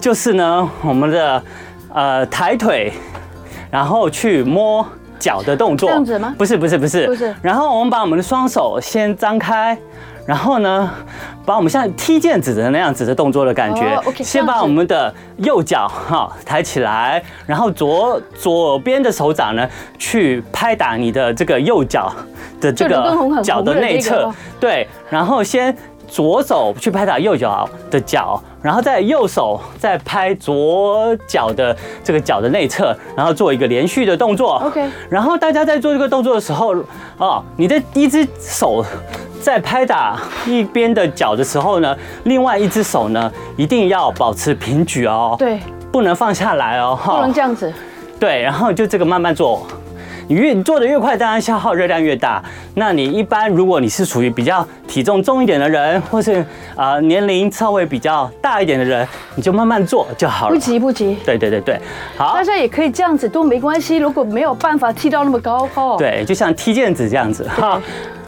[0.00, 1.42] 就是呢我们的
[1.92, 2.92] 呃抬腿，
[3.70, 4.86] 然后去摸
[5.18, 5.88] 脚的动作。
[5.88, 6.34] 这样子吗？
[6.38, 7.06] 不是不是不是。
[7.06, 7.34] 不是。
[7.42, 9.76] 然后我们把我们的双手先张开。
[10.26, 10.90] 然后呢，
[11.44, 22.10] 把我们像踢毽子的那样子的动作的感觉，oh, okay, 先把我们的右脚哈抬起来，然后左左边的手掌呢去拍打你的这个右脚
[22.58, 25.76] 的这个脚的内侧，对，然后先
[26.08, 34.54] 左手去拍打右脚的脚，然后再右手再拍左脚的这个脚的内侧，然后做一个连续的动作。
[34.64, 36.74] OK，然后大家在做这个动作的时候，
[37.18, 38.82] 哦，你的一只手。
[39.44, 45.60] 在拍打一边的脚的时候呢，另外一只手呢一定要保持平举哦，对，
[45.92, 47.70] 不能放下来哦，不能这样子。
[48.18, 49.66] 对，然后就这个慢慢做，
[50.28, 52.42] 你越你做的越快，当然消耗热量越大。
[52.74, 56.42] 那你一般如果你是属于比较体重重一点的人，或是
[56.74, 61.18] 啊年龄稍微比较大一点的人，你就慢慢做就好了，不急不急。
[61.22, 61.78] 对对对对，
[62.16, 63.98] 好，大家也可以这样子都没关系。
[63.98, 67.78] 如果没有办法踢到那么高哦，对，就像踢毽子这样子哈。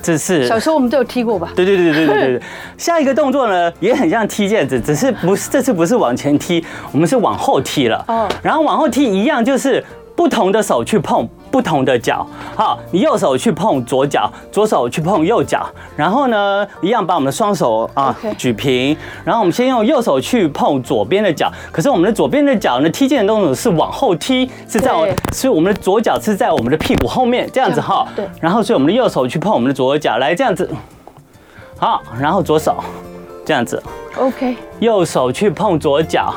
[0.07, 1.51] 这是小时候我们都有踢过吧？
[1.57, 2.42] 对对对对对对对。
[2.79, 8.05] 下一个动作呢，也很像踢毽子，只是不是这次不是往前踢，我们是往后踢了。
[8.07, 8.29] 哦。
[8.40, 12.27] 然后往后踢一样，就是不同的手去碰不同的脚。
[12.55, 15.66] 好，你右手去碰左脚，左手去碰右脚。
[15.97, 18.95] 然后呢，一样把我们的双手啊举平。
[19.25, 24.92] 然后我们先用右手去碰左边的脚，可是我们的左边的脚呢，踢毽的动作是往后踢，是在，
[25.33, 28.07] 所以我们的左脚是在我们的屁股后面这样子哈。
[28.14, 28.29] 对。
[28.38, 30.71] 然后所以我们的右手去碰我们的左脚，来这样子。
[31.79, 32.77] 好，然后左手
[33.47, 33.83] 这样子。
[34.19, 34.55] OK。
[34.81, 36.35] 右手去碰左脚，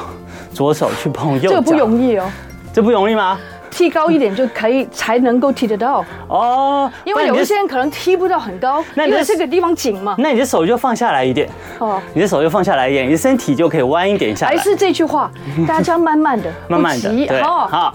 [0.53, 1.57] 左手去碰右脚。
[1.57, 2.25] 这不容易哦。
[2.71, 3.37] 这不容易吗？
[3.69, 6.91] 踢高一点就可以，才能够踢得到哦。
[7.03, 10.15] 因为有一些人可能踢不到很高，那因为这个地方紧嘛。
[10.17, 14.51] 那你的手就放下来一点哦，你的手就放下来一点，你的身体就可以弯一点下来。
[14.51, 15.31] 还是这句话，
[15.67, 17.93] 大家慢慢的， 慢慢的，对，好，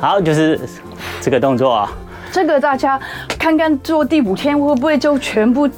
[0.00, 0.58] 好，就是
[1.20, 1.90] 这个动作啊。
[2.30, 3.00] 这个大家
[3.38, 5.68] 看看做第五天会不会就全部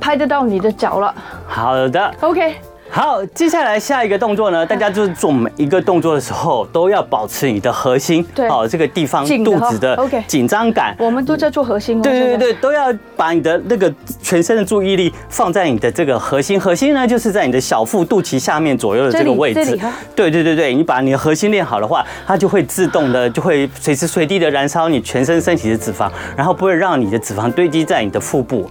[0.00, 1.14] 拍得到你的脚了？
[1.46, 2.56] 好的，OK。
[2.88, 10.96] 好，接下来下一个动作呢，大家就是做每一个动作的时候，都要保持你的核心，对，好，这个地方肚子的紧张感。
[10.98, 12.02] 我们都在做核心哦。
[12.02, 19.78] 对对对，都要把你的那个全身的注意力放在你的这个核心，核心呢就是在你的小腹、肚脐下面左右的这个位置。
[20.14, 28.70] 对对对对，你把你的核心练好的话，它就会自动的就会随时随地的燃烧你全身身体的脂肪，然后不会让你的脂肪堆积在你的腹部。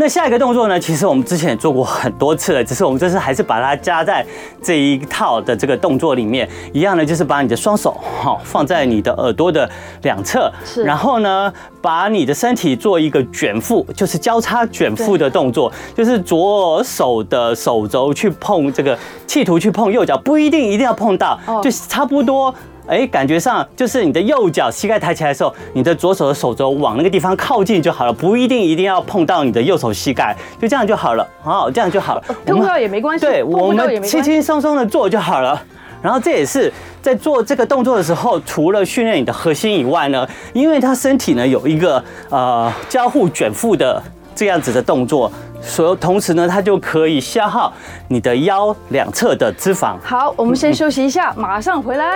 [0.00, 0.78] 那下一个动作呢？
[0.78, 4.24] 其实我们之前也做过很多次了，只是我们这次还是把它加在
[4.62, 6.48] 这一套的这个动作里面。
[6.72, 7.90] 一样呢，就是把你的双手
[8.22, 9.68] 哈放在你的耳朵的
[10.02, 10.48] 两侧，
[10.84, 22.54] 然后呢，把你的身体做一个卷腹，就是交叉卷腹的动作，就是左手的手肘去碰这个，企图去碰右脚，不一定一定要碰到，就差不多。
[22.88, 31.28] 哎，感觉上就是你的右脚膝盖抬起来的时候，你的左手的手肘往那个地方靠近就好了，不一定一定要碰到你的右手膝盖，就这样就好了。
[31.42, 32.24] 好，这样就好了。
[32.46, 33.26] 碰到也没关系。
[33.26, 35.62] 对，我们轻轻松松的做就好了。
[36.00, 36.72] 然后这也是
[37.02, 44.02] 在做这个动作的时候，除了训练你的核心以外呢，因为他身体呢有一个呃交互卷腹的
[44.34, 45.30] 这样子的动作。
[45.60, 47.72] 所同时呢，它就可以消耗
[48.08, 49.96] 你的腰两侧的脂肪。
[50.02, 52.06] 好，我们先休息一下，马上回来。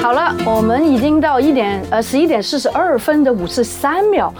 [0.00, 4.32] 好了，我们已经到一点呃十一点四十二分的五十三秒。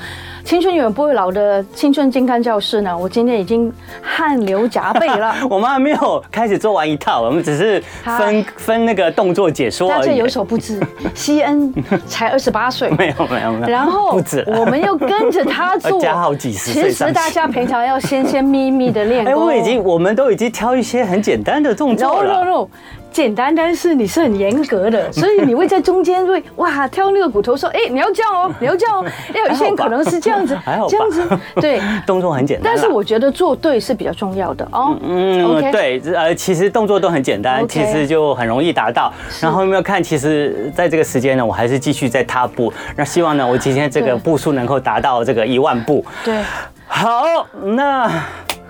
[0.44, 5.34] 青春永远不会老的青春健康教室呢，我今天已经汗流浃背了。
[5.48, 10.00] 我们还没有开始做完一套，我们只是分分那个动作解说而已。
[10.00, 10.78] 大家有所不知，
[11.14, 11.72] 西恩
[12.06, 13.66] 才二十八岁， 没有没有没有。
[13.66, 16.82] 然后不止，我们又跟着他做， 加好几十岁。
[16.84, 19.32] 其实大家平常要先先秘密的练功。
[19.32, 22.44] 哎，我已经，我们都已经挑一些很简单的动作了。
[22.44, 22.68] No, no, no.
[23.14, 29.06] 简单，但是你是很严格的， 所以你会在中间会哇挑那个骨头说，哎，你要这样哦， 你要这样哦。
[29.32, 31.22] 要有些人可能是这样子，还好这样子，
[31.60, 32.72] 对，动作很简单。
[32.74, 34.98] 但是我觉得做对是比较重要的哦。
[35.00, 39.12] 嗯对，呃，其实动作都很简单，其实就很容易达到。
[39.40, 40.02] 然后有没有看？
[40.02, 42.72] 其实在这个时间呢，我还是继续在踏步。
[42.96, 46.04] 那希望呢，我今天这个步数能够达到这个一万步。
[46.24, 46.40] 对，
[46.86, 48.10] 好，那。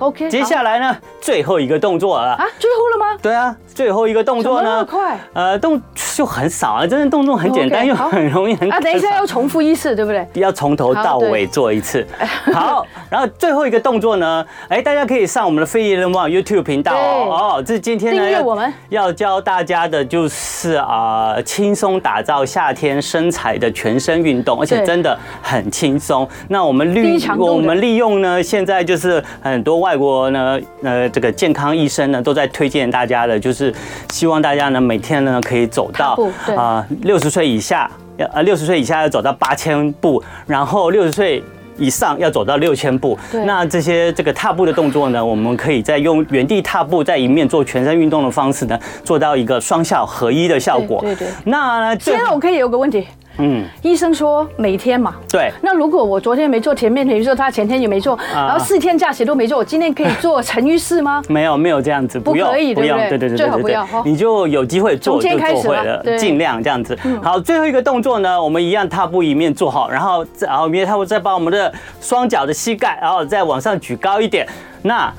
[0.01, 3.19] OK，接下来呢，最后一个动作了啊，最后了吗？
[3.23, 5.81] 对啊，最后一个动作呢，快，呃，动
[6.17, 8.71] 就很少啊，真的动作很简单又很容易很。
[8.73, 10.27] 啊，等一下要重复一次，对不对？
[10.35, 12.05] 要从头到尾做一次。
[12.53, 17.29] 好，然后最后一个动作呢，哎，大家可以上我们的飞碟联盟网 YouTube 频道哦。
[17.31, 26.29] 哦，这今天呢，我们，要教大家的就是啊，轻松打造夏天身材的全身运动，而且真的很轻松。
[26.49, 29.75] 那我们利我们利用呢，现在就是很多。
[29.85, 33.75] 外国呢，呃，这个健康医生呢都在推荐大家的，就是
[34.11, 36.19] 希望大家呢每天呢可以走到
[36.57, 41.43] 啊六十岁以下，要呃六十岁以下要走到八千步，然后六十岁
[41.77, 43.19] 以上要走到六千步。
[43.45, 51.01] 那这些这个踏步的动作呢，我们可以再用原地踏步，在一面做全身运动的方式呢，做到一个双效合一的效果。
[51.03, 51.29] 对对。
[51.45, 53.07] 那现在我可以有个问题。
[53.39, 55.53] 嗯，医生说每天嘛，对。
[55.63, 61.23] 那如果我昨天没做前面，比如说他前天也没做，然后四天假期都没做，我今天可以做成于四吗？
[61.29, 66.97] 没有，没有这样子，不可以，不用，对对对对，最好不要，你就有机会做就做会了，尽量这样子。
[67.23, 74.47] 好，最后一个动作呢，我们一样踏步一面做好，然后然后面踏步再把我们的双脚的膝盖，然后再往上举高一点。
[74.83, 75.13] 那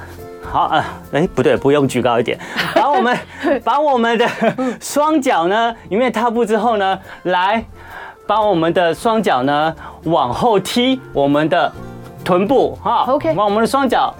[0.43, 2.39] 好啊，哎不对，不用举高一点，
[2.75, 3.17] 把我们
[3.63, 4.27] 把我们的
[4.79, 7.63] 双脚呢，一面踏步之后呢，来。
[8.27, 9.73] 把我们的双脚呢
[10.05, 11.71] 往后踢，我们的
[12.23, 14.13] 臀部哈，OK，把我们的双脚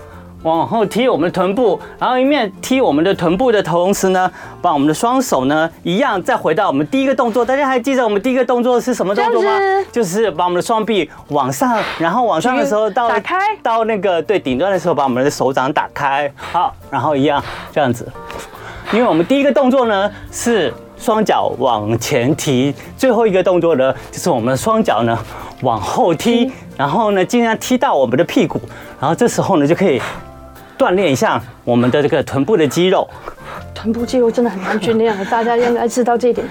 [0.44, 7.44] 往后踢我们的臀部，然后一面踢我们的臀部的同时呢，把我们的双手呢一样再回到我们第一个动作。
[7.44, 9.50] 大家还记得我们第一个动作是什么动作吗？
[9.92, 18.08] 就是把我们的双臂往上，然后往上的时候到打开到那个对顶端的时候，把我们的手掌打开，好，然后一样这样子，
[18.94, 20.72] 因为我们第一个动作呢是。
[21.06, 25.16] 双脚往前提，最后一个动作呢，就是我们的双脚呢
[25.62, 28.60] 往后踢，然后呢尽量踢到我们的屁股，
[29.00, 30.02] 然后这时候呢就可以
[30.80, 33.08] 锻炼一下我们的这个臀部的肌肉。
[33.76, 36.48] 臀部肌肉真的很难训练啊，大家应该知道这一点。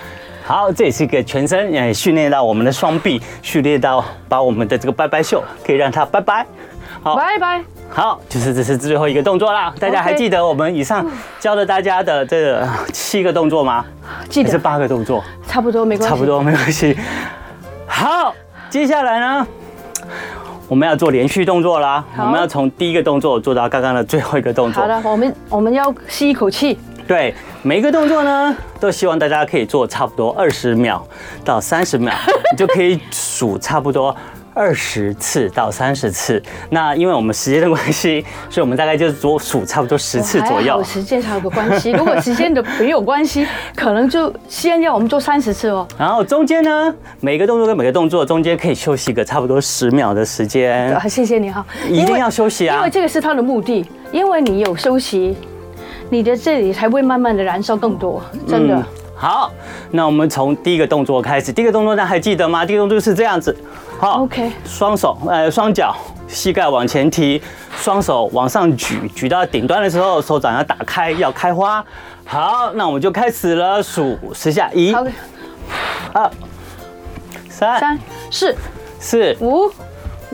[0.47, 6.47] 好，这也是一个全身，也训练到我们的双臂，训练到把我们的这个拜拜袖可以让它拜拜。
[7.03, 7.74] 好，拜拜。
[7.95, 9.73] 好，就是这是最后一个动作啦。
[9.79, 11.07] 大家还记得我们以上
[11.39, 13.85] 教了大家的这个七个动作吗？
[14.29, 14.49] 记得。
[14.49, 15.23] 还是八个动作？
[15.47, 16.13] 差不多没关系。
[16.13, 16.99] 差不多没关系。
[17.87, 18.35] 好，
[18.69, 19.47] 接下来呢，
[20.67, 22.05] 我们要做连续动作啦。
[22.19, 24.83] 我们要从第一个动作做到刚刚的最后一个动作。
[24.83, 26.77] 好的，我们我们要吸一口气。
[27.07, 31.07] 对，每一个动作呢，都希望大家可以做差不多二十秒
[31.45, 32.13] 到三十秒，
[32.51, 34.17] 你就可以数差不多。
[34.55, 36.43] 二十次到三十次。
[36.71, 40.83] 那因为我们时间的关系， 所以我们大概就是多数差不多十次左右。
[40.83, 45.87] 时间才有个关系，如果时间的没有关系，可能就先要我们做三十次哦。
[45.99, 50.97] 然后中间呢，每个动作跟每个动作中间可以休息个差不多十秒的时间。
[51.09, 55.37] 谢谢你哈，一定要休息啊，因为这个是它的目的，因为你有休息，
[56.09, 58.77] 你的这里才会慢慢的燃烧更多，真的。
[58.77, 58.85] 嗯
[59.17, 59.51] 好，
[59.93, 61.53] 那我们从第一个动作开始。
[61.53, 62.67] 第一个动作大家还记得吗？
[62.67, 63.57] 第一个动作是这样子。
[64.05, 64.53] 好，OK。
[64.67, 65.97] 双手，呃，双脚，
[66.29, 67.43] 膝盖往前提，
[67.75, 71.83] 双手往上举，举到顶端的时候，手掌要打开，要开花。
[72.27, 74.93] 好，那我们就开始了，数十下，一、
[76.13, 76.31] 二、
[77.49, 77.99] 三、三、
[78.31, 78.55] 四、
[79.01, 79.73] 四、五、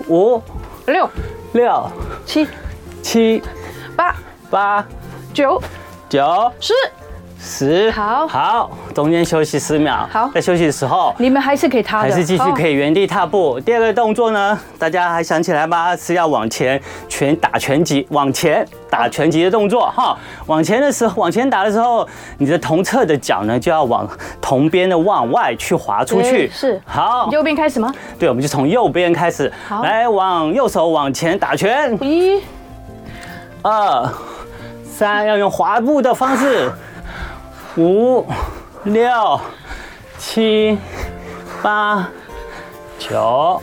[0.09, 0.43] 五、
[0.87, 1.09] 六、
[1.53, 1.89] 六、
[2.27, 2.49] 七、
[3.03, 3.41] 七、
[3.95, 4.17] 八、
[4.51, 4.85] 八、
[5.33, 5.63] 九、
[6.09, 6.75] 九、十。
[7.43, 10.07] 十好，好，中间休息十秒。
[10.13, 13.59] 好，在休息的时候，你们还是可以踏的，还是继续可以原地踏步。
[13.61, 15.97] 第二个动作呢，大家还想起来吗？
[15.97, 16.79] 是要往前
[17.09, 20.15] 拳打拳击，往前打拳击的动作哈。
[20.47, 24.07] 往前的时候，往前打的时候，你的同侧的脚呢就要往
[24.39, 26.47] 同边的往外去滑出去。
[26.51, 27.91] 是，好，右边开始吗？
[28.19, 29.51] 对，我们就从右边开始。
[29.67, 31.97] 好，来往右手往前打拳。
[32.05, 32.43] 一、
[33.63, 34.07] 二、
[34.85, 36.71] 三，要用滑步的方式。
[37.77, 38.27] 五、
[38.85, 39.41] 六、
[40.19, 40.77] 七、
[41.63, 42.09] 八、
[42.99, 43.63] 九、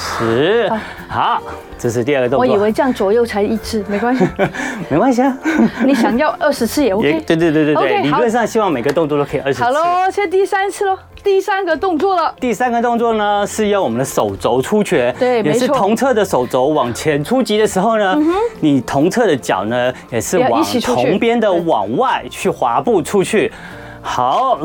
[0.00, 0.70] 十，
[1.08, 1.42] 好，
[1.76, 2.38] 这是第二个动作。
[2.38, 4.24] 我以为这样左右才一次，没关系，
[4.88, 5.36] 没关系啊。
[5.84, 7.20] 你想要二十次也 OK。
[7.26, 9.64] 对对对对对，理论上希望每个动作都可以二十次。
[9.64, 12.32] 好喽，现在第三次喽，第三个动作了。
[12.38, 18.16] 第三个动作呢，是要我们的手肘出拳，对，也是同侧的手肘往前出击的时候呢，
[18.60, 23.52] 你同侧的脚呢，也是往同边的往外去滑步出去。
[24.00, 24.60] 好，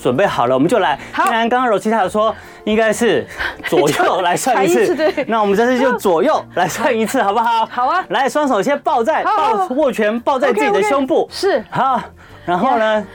[0.00, 0.96] 准备好了，我们就来。
[1.24, 2.32] 既然刚刚柔七他有说
[2.66, 3.24] 应该是
[3.68, 7.64] 左右来算 一次，对，那我们这次就左右来算一次，好不好？
[7.66, 8.04] 好啊。
[8.08, 11.28] 来，双手先抱在抱握拳，抱在自己的胸部。
[11.30, 11.64] 是。
[11.70, 12.00] 好，
[12.44, 13.06] 然后呢，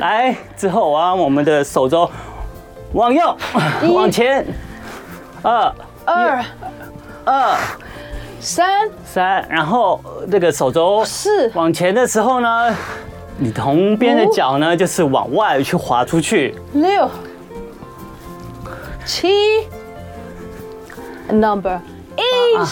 [0.00, 2.10] 来之后啊，我们的手肘
[2.94, 3.36] 往右，
[3.94, 4.44] 往前，
[5.42, 5.72] 二
[6.04, 6.44] 二
[7.24, 7.56] 二
[8.40, 12.74] 三三，然后这个手肘是往前的时候呢。
[13.38, 16.54] 你同边的脚呢，就是往外去滑出去。
[16.72, 17.06] 六、
[19.06, 19.28] 七
[21.30, 21.78] ，Number
[22.16, 22.68] eight，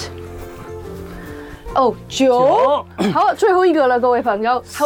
[1.77, 4.61] 哦，九，好，最后一个了，各位朋友。
[4.67, 4.83] 十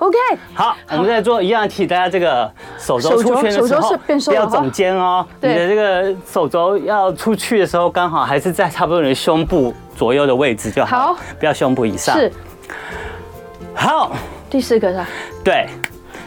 [0.00, 0.18] ，OK。
[0.54, 3.96] 好，我们在做一样，题大家这个手肘出圈的时候，
[4.26, 5.24] 不要总肩哦。
[5.40, 12.18] 你的这个手肘要出去的时候，刚好还是在差不多你的胸部左右的位置就好，不要胸部以上。
[12.18, 12.32] 是。
[13.72, 14.10] 好，
[14.50, 15.06] 第四个是吧？
[15.44, 15.68] 对，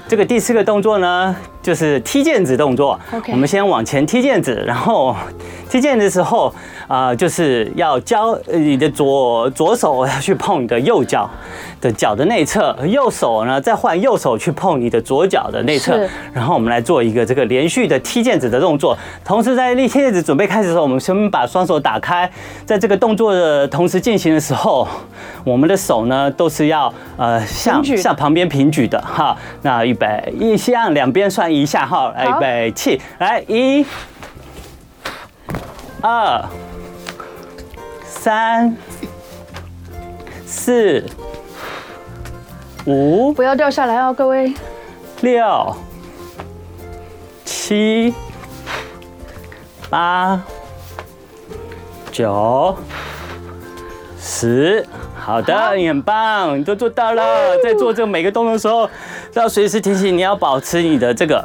[0.07, 1.35] 这个第四个动作呢，
[1.65, 2.99] 就是踢毽子动作。
[3.31, 5.15] 我们先往前踢毽子，然后
[5.67, 6.53] 踢毽子的时候，
[6.87, 11.27] 啊、呃，就是要交你的左左手要去碰你的右脚
[11.81, 15.99] 的脚的内侧，右手呢再换右手去碰你的左脚的内侧，
[16.31, 18.95] 然后我们来做一个这个连续的踢毽子的动作。
[19.23, 22.29] 同时在踢毽子准备开始的时候，我们先把双手打开，
[22.63, 24.87] 在这个动作的同时进行的时候，
[25.43, 29.35] 我们的手呢都是要呃向向旁边平举的哈。
[29.63, 30.07] 那预备
[30.39, 33.85] 一向两边算一下哈，来预备起，来一、
[36.01, 36.45] 二、
[38.03, 38.75] 三、
[40.45, 41.05] 四。
[42.85, 44.53] 五，不要掉下来哦，各位。
[45.21, 45.75] 六、
[47.43, 48.13] 七、
[49.89, 50.39] 八、
[52.11, 52.77] 九、
[54.19, 54.87] 十，
[55.25, 57.57] 好的，你很棒，你都做到了。
[57.63, 58.87] 在做这个每个动作的时候，
[59.33, 61.43] 要随时提醒你要保持你的这个。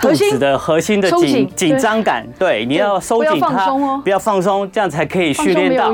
[0.00, 3.70] 肚子的核心的紧紧张感，对，你要收紧它，
[4.02, 5.90] 不要放松，这样才可以训练到。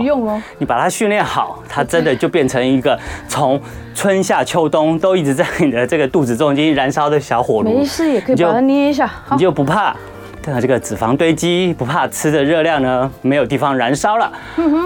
[0.59, 3.61] 你把它训练好，它真的就变成一个从
[3.95, 7.71] 春夏秋冬都一直在你的这个肚子中间燃烧的小火炉。
[7.71, 9.95] 没事，也可以把它捏一下，你就不怕
[10.43, 14.31] 这个脂肪堆积，不怕吃的热量呢没有地方燃烧了。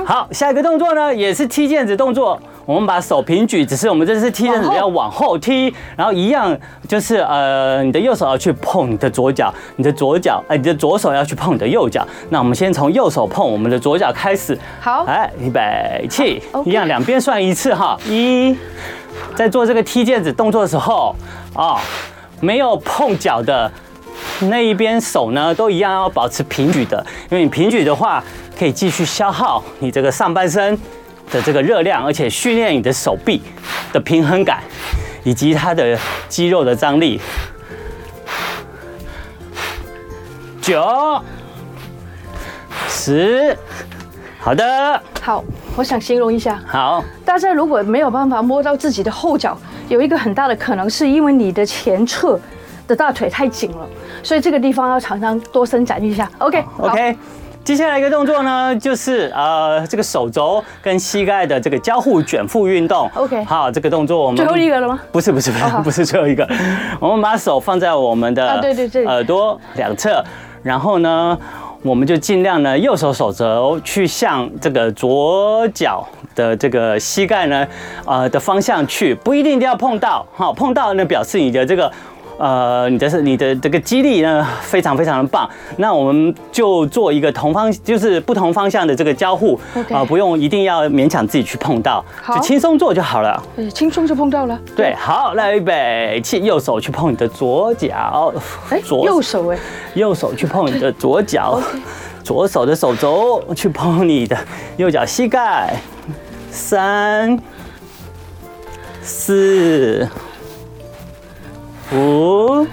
[0.04, 2.40] 好，下一个动作呢也是踢毽子动作。
[2.66, 6.56] 我们把手平举，只是我们这次踢毽子要往后踢，然后一样
[6.88, 12.06] 就是呃，你的右手要去碰你的左脚，你的左脚，哎，你的左手要去碰你的右脚。
[12.30, 14.58] 那我们先从右手碰我们的左脚开始。
[14.80, 17.98] 好，来，预备起，一样两边算一次哈。
[18.08, 18.56] 一，
[19.34, 21.14] 在做这个踢毽子动作的时候
[21.54, 21.78] 啊，
[22.40, 23.70] 没有碰脚的
[24.48, 28.22] 那一边手呢，都一样要保持平举的，因为你平举的话，
[28.58, 30.78] 可以继续消耗你这个上半身。
[31.32, 33.40] 的这个热量，而且训练你的手臂
[33.94, 34.62] 的平衡感，
[35.24, 35.98] 以及它的
[36.28, 37.18] 肌肉的张力。
[40.60, 40.84] 九、
[42.86, 43.56] 十。
[44.38, 45.42] 好的，好，
[45.74, 46.62] 我想形容一下。
[46.66, 49.58] 好，大家如果没有办法摸到自己的后脚，
[49.88, 52.38] 有一个很大的可能是因为你的前侧
[52.86, 53.86] 的大腿太紧了，
[54.22, 56.30] 所以这个地方要常常多伸展一下。
[56.38, 57.16] OK，OK。
[57.64, 63.10] 接下来一个动作呢，就是呃这个手肘跟膝盖的这个交互卷腹运动。
[63.14, 65.00] OK，好，这个动作我们最后一个了吗？
[65.10, 66.46] 不是不是不是 不是最后一个，
[67.00, 70.22] 我们把手放在我们的对对对耳朵两侧，
[70.62, 71.38] 然后呢，
[71.80, 77.66] 我们就尽量呢右手手肘去向这个左脚的这个膝盖呢
[78.04, 81.90] 呃的方向去，不一定一定要碰到，好，碰到呢表示你的这个。
[82.36, 85.48] 呃，你的是你的这个肌力呢，非常非常的棒。
[85.76, 89.58] 那我们就做一个同方，就是不同方向的这个交互
[89.90, 92.04] 啊不用一定要勉强自己去碰到，
[92.34, 93.40] 就轻松做就好了。
[93.72, 94.58] 轻松就碰到了。
[94.74, 98.34] 对，好，来预备，起，右手去碰你的左脚，
[98.70, 99.58] 哎，右手哎，
[99.94, 101.60] 右手去碰你的左脚，
[102.24, 104.36] 左手的手肘去碰你的
[104.76, 105.74] 右脚膝盖，
[106.50, 107.38] 三、
[109.02, 110.08] 四。
[111.92, 112.66] 五、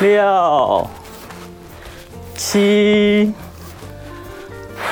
[0.00, 0.86] 六、
[2.34, 3.32] 七、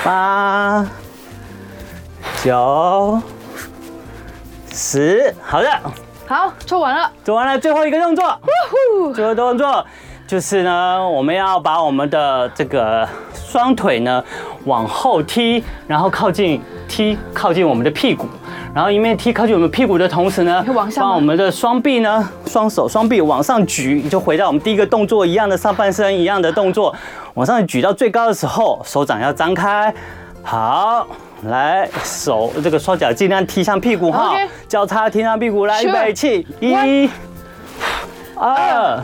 [0.05, 0.87] 八、
[2.43, 3.21] 九、
[4.73, 5.69] 十，好的，
[6.27, 8.41] 好，做完了，做完了，最后一个动作，
[9.15, 9.85] 最后动作
[10.27, 14.25] 就是呢，我们要把我们的这个双腿呢
[14.65, 18.27] 往后踢，然后靠近踢，靠近我们的屁股。
[18.77, 20.63] 然后一面踢靠近我们屁股的同时呢，
[20.99, 26.95] 把我们的双臂呢，双手双臂往上举，就回到我们第一个动作一样的上半身一样的动作，
[27.33, 29.95] 往上举到最高的时候，手掌要张开。
[30.43, 31.07] 好，
[31.45, 34.37] 来手这个双脚尽量踢向屁股哈，
[34.69, 37.09] 交叉踢向屁股来，预备起，一、
[38.35, 39.03] 二、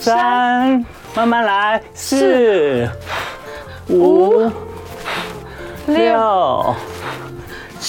[0.00, 0.84] 三，
[1.14, 2.88] 慢慢来，四、
[3.88, 4.50] 五、
[5.86, 6.74] 六。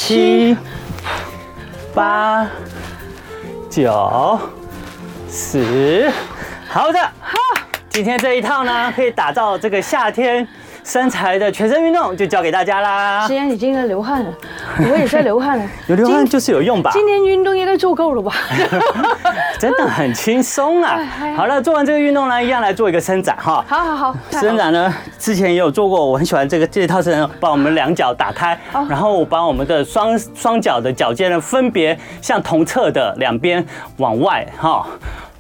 [0.10, 0.58] 七、
[1.94, 2.48] 八、
[3.70, 4.40] 九、
[5.30, 6.12] 十，
[6.68, 7.38] 好的，好，
[7.90, 10.48] 今天这一套呢，可以打造这个夏天
[10.84, 13.28] 身材的全身运动，就交给大家啦。
[13.28, 14.34] 时间已经在流汗了，
[14.92, 16.92] 我也在流汗了， 有流汗就是有用吧？
[16.94, 18.32] 今天运动应该做够了吧？
[19.60, 20.98] 真的很轻松啊！
[21.36, 23.64] 好了，做完这个运动呢，一样来做一个伸展哈。
[23.68, 28.58] 好好好，伸展呢，之前也有做过，我很喜欢这个这套伸展，把我们两脚打开，
[28.88, 33.66] 然后我把我们的双双脚的脚尖呢，分别向同侧的两边
[33.98, 34.86] 往外哈，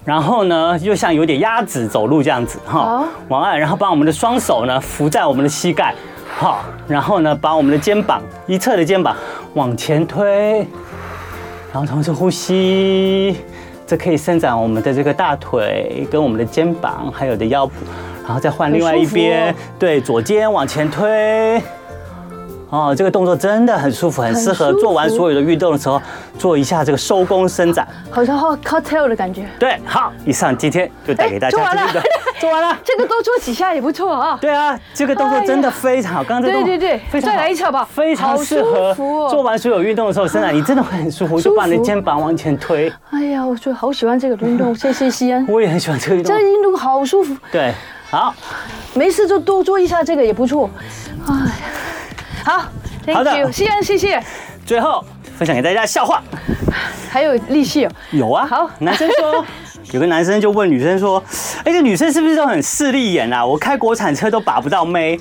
[0.03, 5.95] 然后呢，又像有点鸭子走路这样子哈，往外，然后把我们的双手呢扶在我们的膝盖，
[6.38, 9.15] 好，然后呢，把我们的肩膀一侧的肩膀
[9.55, 10.59] 往前推，
[11.73, 13.38] 然后同时呼吸。
[13.86, 17.73] 这可以伸展我们的这个大腿，跟我们的肩膀，还有的腰部，
[18.23, 21.59] 然后再换另外一边，对，左肩往前推。
[22.70, 25.99] 哦，这个动作真的很舒服，很适合做完所有的运动的时候
[26.38, 29.47] 做一下这个收工伸展，好像 cocktail 的感觉。
[29.57, 32.03] 对，好，以上今天就带给大家这个，做完了，
[32.39, 34.38] 做完了，这个多 做几下也不错啊。
[34.39, 38.93] 对啊，这个动作真的非常好，刚刚这个对对对，再来一次吧，非常适合
[39.30, 42.91] 做完所有运动的时候伸展，你真的会很舒服，就把你的肩膀往前推。
[43.09, 47.36] 哎呀，我就好喜欢这个运动，谢谢西安， 我也很喜欢这个运动，这个运动好舒服。
[47.51, 47.74] 对，
[48.11, 48.32] 好，
[48.93, 50.70] 没事就多做一下这个也不错。
[51.28, 51.51] 哎呀，
[52.44, 52.66] 好。
[53.14, 54.24] 好的，谢谢，谢谢。
[54.66, 55.04] 最后
[55.38, 56.22] 分享给大家笑话，
[57.10, 57.92] 还有利息哦。
[58.12, 58.46] 有啊。
[58.46, 59.44] 好，男生说，
[59.94, 61.24] 有个男生就问女生说
[61.66, 63.44] ：“哎，这女生是不是都很势利眼啊？
[63.44, 65.20] 我开国产车都把不到妹。”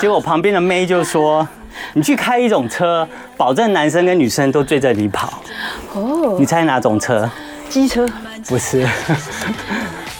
[0.00, 1.46] 结果旁边的妹就说
[1.92, 3.06] ：“你去开一种车，
[3.36, 5.42] 保证男生跟女生都追着你跑。”
[5.92, 6.36] 哦。
[6.38, 7.28] 你猜哪种车？
[7.68, 8.08] 机车？
[8.48, 8.86] 不是。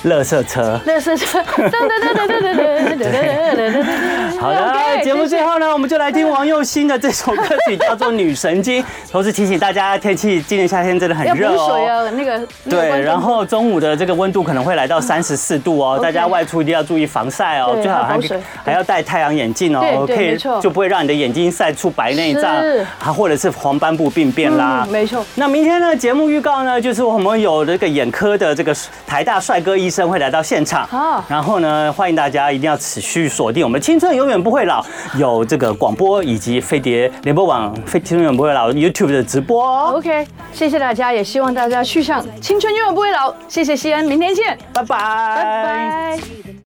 [0.07, 4.41] 垃圾车，乐色车，噔噔噔噔噔噔噔噔噔噔。
[4.41, 8.81] 好的，节目最后呢，我们就来听王佑新的这首歌曲，叫做《女神经》。
[9.11, 11.71] 同时提醒大家，天气今年夏天真的很热哦。
[11.71, 12.41] 水啊，那个。
[12.71, 18.17] 对，然后中午的这个温度可能会来到三十四度哦，大家外出一定要注意防晒哦，最好还
[18.65, 22.55] 还要戴太阳眼镜哦，可以就不会让你的眼睛晒出白内障，
[23.01, 24.87] 啊，或者是黄斑部病变啦。
[24.89, 25.27] 没错。
[25.35, 28.73] 那明天呢，节目预告呢，就是我们有这个眼科的这个
[29.05, 29.96] 台大帅哥医生。
[30.05, 34.85] 会来到现场，好，然后呢，欢迎大家一定要持续锁定我们青春永远不会老，
[35.17, 39.93] 有这个广播以及飞碟联播网飞青春永远不会老 YouTube 的直播。
[39.93, 43.33] OK，谢谢大家，也希望大家去向青春永远不会老。
[43.47, 46.57] 谢谢西安，明天见，拜拜，拜拜。